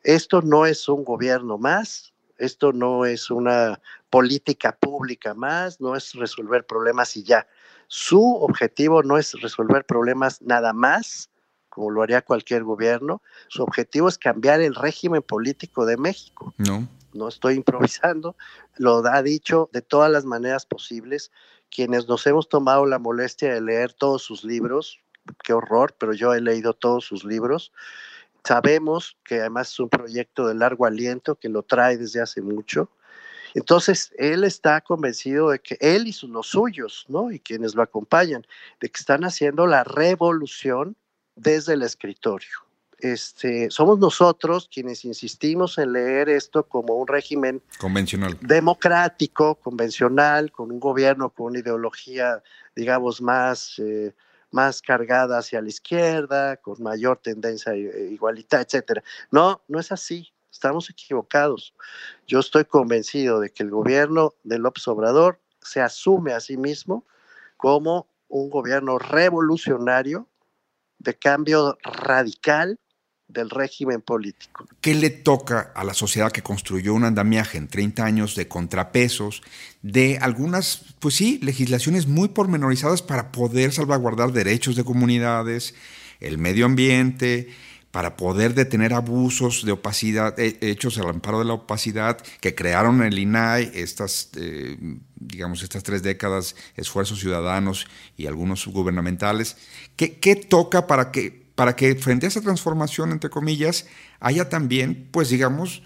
Esto 0.02 0.42
no 0.42 0.66
es 0.66 0.88
un 0.88 1.04
gobierno 1.04 1.58
más, 1.58 2.13
esto 2.38 2.73
no 2.73 3.05
es 3.05 3.31
una 3.31 3.81
política 4.11 4.77
pública 4.77 5.35
más, 5.35 5.81
no 5.81 5.97
es 5.97 6.12
resolver 6.14 6.66
problemas 6.66 7.16
y 7.16 7.25
ya. 7.25 7.47
Su 7.87 8.37
objetivo 8.37 9.03
no 9.03 9.18
es 9.18 9.33
resolver 9.40 9.85
problemas 9.85 10.42
nada 10.42 10.73
más, 10.73 11.31
como 11.68 11.90
lo 11.90 12.03
haría 12.03 12.23
cualquier 12.23 12.64
gobierno. 12.64 13.23
Su 13.49 13.62
objetivo 13.62 14.09
es 14.09 14.18
cambiar 14.18 14.61
el 14.61 14.75
régimen 14.75 15.23
político 15.23 15.87
de 15.87 15.97
México. 15.97 16.55
No. 16.59 16.88
No 17.12 17.29
estoy 17.29 17.55
improvisando, 17.55 18.37
lo 18.77 19.05
ha 19.07 19.23
dicho 19.23 19.70
de 19.73 19.83
todas 19.83 20.11
las 20.11 20.25
maneras 20.25 20.66
posibles. 20.66 21.31
Quienes 21.70 22.09
nos 22.09 22.27
hemos 22.27 22.49
tomado 22.49 22.87
la 22.87 22.99
molestia 22.99 23.53
de 23.53 23.61
leer 23.61 23.92
todos 23.92 24.23
sus 24.23 24.44
libros, 24.44 25.01
qué 25.42 25.53
horror, 25.53 25.94
pero 25.99 26.12
yo 26.12 26.35
he 26.35 26.40
leído 26.40 26.73
todos 26.75 27.05
sus 27.05 27.25
libros 27.25 27.73
Sabemos 28.44 29.16
que 29.24 29.40
además 29.40 29.70
es 29.70 29.80
un 29.80 29.88
proyecto 29.88 30.46
de 30.46 30.54
largo 30.54 30.87
aliento 30.87 31.37
que 31.37 31.48
lo 31.48 31.62
trae 31.62 31.96
desde 31.96 32.20
hace 32.20 32.42
mucho. 32.42 32.90
Entonces, 33.54 34.12
él 34.18 34.44
está 34.44 34.80
convencido 34.80 35.50
de 35.50 35.61
que 35.61 35.76
él 35.80 36.07
y 36.09 36.26
los 36.26 36.48
suyos, 36.48 37.07
¿no? 37.09 37.30
Y 37.30 37.38
quienes 37.38 37.74
lo 37.74 37.83
acompañan, 37.83 38.44
de 38.80 38.90
que 38.90 38.98
están 38.98 39.24
haciendo 39.24 39.66
la 39.66 39.85
revolución 39.85 40.96
desde 41.37 41.74
el 41.74 41.83
escritorio. 41.83 42.64
Este, 42.98 43.70
somos 43.70 43.98
nosotros 43.98 44.68
quienes 44.72 45.04
insistimos 45.04 45.78
en 45.78 45.92
leer 45.92 46.28
esto 46.28 46.64
como 46.64 46.94
un 46.94 47.07
régimen 47.07 47.61
convencional, 47.78 48.38
democrático, 48.40 49.57
convencional, 49.57 50.50
con 50.52 50.70
un 50.70 50.80
gobierno 50.80 51.30
con 51.30 51.46
una 51.46 51.59
ideología, 51.59 52.42
digamos, 52.74 53.20
más 53.20 53.78
eh, 53.78 54.14
más 54.54 54.80
cargada 54.80 55.38
hacia 55.38 55.60
la 55.60 55.68
izquierda, 55.68 56.56
con 56.58 56.80
mayor 56.80 57.18
tendencia 57.18 57.74
igualitaria, 57.74 58.64
etcétera. 58.64 59.02
No, 59.32 59.60
no 59.66 59.80
es 59.80 59.90
así. 59.90 60.32
Estamos 60.48 60.88
equivocados. 60.88 61.74
Yo 62.28 62.38
estoy 62.38 62.64
convencido 62.64 63.40
de 63.40 63.50
que 63.50 63.64
el 63.64 63.70
gobierno 63.70 64.34
de 64.44 64.60
López 64.60 64.86
Obrador 64.86 65.40
se 65.60 65.80
asume 65.80 66.32
a 66.32 66.38
sí 66.38 66.56
mismo 66.56 67.04
como 67.56 68.08
un 68.28 68.48
gobierno 68.48 68.96
revolucionario 69.00 70.28
de 70.98 71.18
cambio 71.18 71.76
radical 71.82 72.78
del 73.28 73.50
régimen 73.50 74.02
político. 74.02 74.66
¿Qué 74.80 74.94
le 74.94 75.10
toca 75.10 75.72
a 75.74 75.84
la 75.84 75.94
sociedad 75.94 76.30
que 76.30 76.42
construyó 76.42 76.94
un 76.94 77.04
andamiaje 77.04 77.58
en 77.58 77.68
30 77.68 78.04
años 78.04 78.34
de 78.37 78.48
contrapesos, 78.48 79.42
de 79.82 80.18
algunas, 80.20 80.94
pues 81.00 81.14
sí, 81.14 81.38
legislaciones 81.42 82.06
muy 82.06 82.28
pormenorizadas 82.28 83.02
para 83.02 83.32
poder 83.32 83.72
salvaguardar 83.72 84.32
derechos 84.32 84.76
de 84.76 84.84
comunidades, 84.84 85.74
el 86.20 86.38
medio 86.38 86.66
ambiente, 86.66 87.48
para 87.90 88.16
poder 88.16 88.54
detener 88.54 88.92
abusos 88.92 89.64
de 89.64 89.70
opacidad, 89.70 90.34
hechos 90.38 90.98
al 90.98 91.08
amparo 91.08 91.38
de 91.38 91.44
la 91.44 91.52
opacidad, 91.52 92.18
que 92.40 92.52
crearon 92.52 93.04
el 93.04 93.16
INAI, 93.16 93.70
estas, 93.72 94.30
eh, 94.37 94.76
digamos, 95.14 95.62
estas 95.62 95.84
tres 95.84 96.02
décadas, 96.02 96.56
esfuerzos 96.76 97.20
ciudadanos 97.20 97.87
y 98.16 98.26
algunos 98.26 98.66
gubernamentales. 98.66 99.56
¿Qué, 99.94 100.18
qué 100.18 100.34
toca 100.34 100.88
para 100.88 101.12
que 101.12 101.43
para 101.54 101.76
que 101.76 101.94
frente 101.94 102.26
a 102.26 102.28
esa 102.28 102.40
transformación, 102.40 103.12
entre 103.12 103.30
comillas, 103.30 103.86
haya 104.20 104.48
también, 104.48 105.08
pues 105.10 105.28
digamos, 105.28 105.82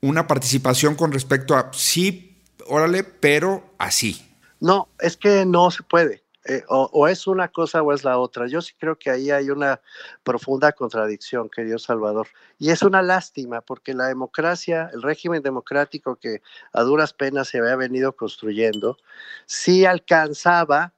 una 0.00 0.26
participación 0.26 0.94
con 0.94 1.12
respecto 1.12 1.56
a 1.56 1.70
sí, 1.72 2.36
órale, 2.66 3.04
pero 3.04 3.74
así. 3.78 4.24
No, 4.60 4.88
es 4.98 5.16
que 5.16 5.44
no 5.46 5.70
se 5.70 5.82
puede. 5.82 6.22
Eh, 6.48 6.64
o, 6.68 7.08
es 7.08 7.26
una 7.26 7.48
cosa 7.48 7.82
o 7.82 7.92
es 7.92 8.04
la 8.04 8.18
otra. 8.18 8.46
Yo 8.46 8.62
sí 8.62 8.72
creo 8.78 8.98
que 8.98 9.10
ahí 9.10 9.30
hay 9.30 9.50
una 9.50 9.82
profunda 10.22 10.72
contradicción, 10.72 11.50
querido 11.50 11.78
Salvador. 11.78 12.28
Y 12.58 12.70
es 12.70 12.82
una 12.82 13.02
lástima 13.02 13.60
porque 13.60 13.92
la 13.92 14.06
democracia, 14.06 14.88
el 14.94 15.02
régimen 15.02 15.42
democrático 15.42 16.16
que 16.16 16.40
a 16.72 16.82
duras 16.82 17.12
penas 17.12 17.48
se 17.48 17.58
había 17.58 17.76
venido 17.76 18.16
construyendo, 18.16 18.96
sí 19.44 19.84
alcanzaba, 19.84 20.94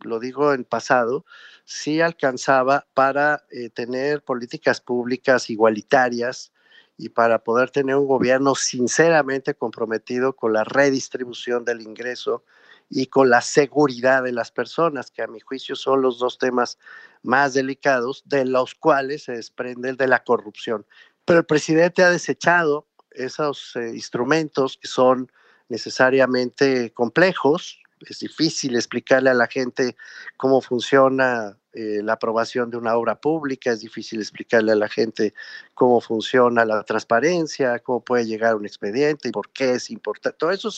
lo 0.00 0.20
digo 0.20 0.52
en 0.52 0.64
pasado, 0.64 1.24
sí 1.64 2.00
alcanzaba 2.00 2.86
para 2.94 3.44
eh, 3.50 3.70
tener 3.70 4.22
políticas 4.22 4.80
públicas 4.80 5.50
igualitarias 5.50 6.52
y 6.96 7.10
para 7.10 7.44
poder 7.44 7.70
tener 7.70 7.96
un 7.96 8.06
gobierno 8.06 8.54
sinceramente 8.54 9.54
comprometido 9.54 10.34
con 10.34 10.52
la 10.52 10.64
redistribución 10.64 11.64
del 11.64 11.80
ingreso 11.80 12.44
y 12.90 13.06
con 13.06 13.30
la 13.30 13.40
seguridad 13.40 14.22
de 14.22 14.32
las 14.32 14.50
personas, 14.50 15.10
que 15.10 15.22
a 15.22 15.26
mi 15.26 15.40
juicio 15.40 15.76
son 15.76 16.02
los 16.02 16.18
dos 16.18 16.38
temas 16.38 16.78
más 17.22 17.54
delicados, 17.54 18.22
de 18.26 18.44
los 18.44 18.74
cuales 18.74 19.24
se 19.24 19.32
desprende 19.32 19.90
el 19.90 19.96
de 19.96 20.08
la 20.08 20.24
corrupción. 20.24 20.86
Pero 21.24 21.40
el 21.40 21.46
presidente 21.46 22.02
ha 22.02 22.10
desechado 22.10 22.86
esos 23.10 23.76
eh, 23.76 23.90
instrumentos 23.94 24.78
que 24.80 24.88
son 24.88 25.30
necesariamente 25.68 26.92
complejos. 26.92 27.78
Es 28.06 28.20
difícil 28.20 28.76
explicarle 28.76 29.30
a 29.30 29.34
la 29.34 29.46
gente 29.46 29.96
cómo 30.36 30.60
funciona 30.60 31.56
eh, 31.72 32.00
la 32.02 32.14
aprobación 32.14 32.70
de 32.70 32.76
una 32.76 32.96
obra 32.96 33.20
pública, 33.20 33.72
es 33.72 33.80
difícil 33.80 34.20
explicarle 34.20 34.72
a 34.72 34.76
la 34.76 34.88
gente 34.88 35.34
cómo 35.74 36.00
funciona 36.00 36.64
la 36.64 36.82
transparencia, 36.82 37.78
cómo 37.80 38.00
puede 38.00 38.26
llegar 38.26 38.56
un 38.56 38.66
expediente 38.66 39.28
y 39.28 39.32
por 39.32 39.50
qué 39.50 39.72
es 39.72 39.90
importante. 39.90 40.38
Todo 40.38 40.50
eso 40.50 40.70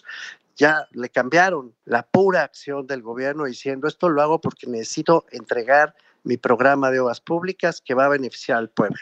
ya 0.56 0.87
le 0.92 1.09
cambiaron 1.09 1.74
la 1.85 2.02
pura 2.02 2.42
acción 2.42 2.87
del 2.87 3.02
gobierno 3.02 3.44
diciendo 3.44 3.88
esto 3.88 4.09
lo 4.09 4.20
hago 4.20 4.40
porque 4.40 4.66
necesito 4.66 5.24
entregar 5.30 5.94
mi 6.22 6.37
programa 6.37 6.90
de 6.90 7.00
obras 7.00 7.20
públicas 7.20 7.80
que 7.80 7.94
va 7.94 8.04
a 8.04 8.09
beneficiar 8.09 8.59
al 8.59 8.68
pueblo. 8.68 9.00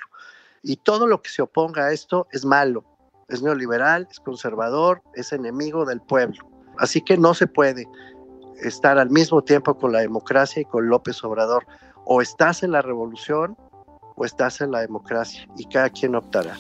Y 0.62 0.76
todo 0.76 1.06
lo 1.06 1.20
que 1.20 1.30
se 1.30 1.42
oponga 1.42 1.86
a 1.86 1.92
esto 1.92 2.28
es 2.30 2.44
malo, 2.44 2.84
es 3.28 3.42
neoliberal, 3.42 4.06
es 4.10 4.20
conservador, 4.20 5.02
es 5.14 5.32
enemigo 5.32 5.84
del 5.84 6.00
pueblo. 6.00 6.57
Así 6.78 7.00
que 7.00 7.16
no 7.16 7.34
se 7.34 7.46
puede 7.46 7.86
estar 8.62 8.98
al 8.98 9.10
mismo 9.10 9.42
tiempo 9.42 9.76
con 9.76 9.92
la 9.92 10.00
democracia 10.00 10.62
y 10.62 10.64
con 10.64 10.88
López 10.88 11.22
Obrador. 11.24 11.66
O 12.04 12.22
estás 12.22 12.62
en 12.62 12.72
la 12.72 12.82
revolución 12.82 13.56
o 14.16 14.24
estás 14.24 14.60
en 14.60 14.72
la 14.72 14.80
democracia 14.80 15.46
y 15.56 15.66
cada 15.66 15.90
quien 15.90 16.14
optará. 16.14 16.56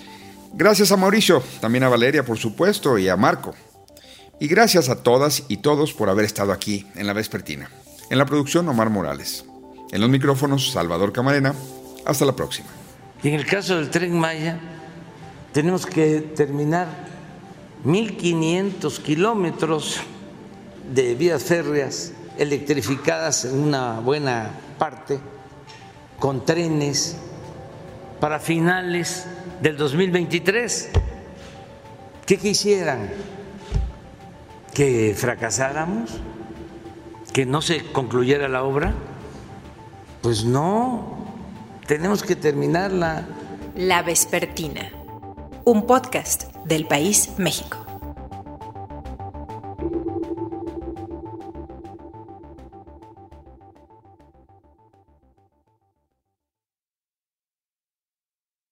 Gracias 0.52 0.92
a 0.92 0.96
Mauricio, 0.96 1.42
también 1.60 1.84
a 1.84 1.88
Valeria 1.88 2.24
por 2.24 2.38
supuesto 2.38 2.98
y 2.98 3.08
a 3.08 3.16
Marco. 3.16 3.54
Y 4.40 4.46
gracias 4.46 4.88
a 4.88 5.02
todas 5.02 5.44
y 5.48 5.58
todos 5.58 5.92
por 5.92 6.08
haber 6.08 6.24
estado 6.24 6.52
aquí 6.52 6.86
en 6.94 7.06
la 7.06 7.12
Vespertina. 7.12 7.70
En 8.10 8.18
la 8.18 8.26
producción 8.26 8.68
Omar 8.68 8.88
Morales. 8.90 9.44
En 9.90 10.00
los 10.00 10.10
micrófonos 10.10 10.70
Salvador 10.70 11.12
Camarena. 11.12 11.54
Hasta 12.06 12.24
la 12.24 12.36
próxima. 12.36 12.68
Y 13.22 13.28
en 13.28 13.34
el 13.34 13.46
caso 13.46 13.76
del 13.76 13.90
tren 13.90 14.18
Maya, 14.18 14.58
tenemos 15.52 15.84
que 15.84 16.20
terminar 16.20 16.86
1.500 17.88 18.98
kilómetros 18.98 20.00
de 20.92 21.14
vías 21.14 21.42
férreas 21.42 22.12
electrificadas 22.36 23.46
en 23.46 23.58
una 23.58 24.00
buena 24.00 24.50
parte, 24.78 25.18
con 26.18 26.44
trenes, 26.44 27.16
para 28.20 28.40
finales 28.40 29.24
del 29.62 29.78
2023. 29.78 30.90
¿Qué 32.26 32.36
quisieran? 32.36 33.08
¿Que 34.74 35.14
fracasáramos? 35.16 36.10
¿Que 37.32 37.46
no 37.46 37.62
se 37.62 37.90
concluyera 37.90 38.48
la 38.48 38.64
obra? 38.64 38.92
Pues 40.20 40.44
no, 40.44 41.24
tenemos 41.86 42.22
que 42.22 42.36
terminarla. 42.36 43.26
La 43.76 44.02
Vespertina, 44.02 44.90
un 45.68 45.82
podcast 45.82 46.44
del 46.64 46.86
País 46.86 47.28
México. 47.36 47.87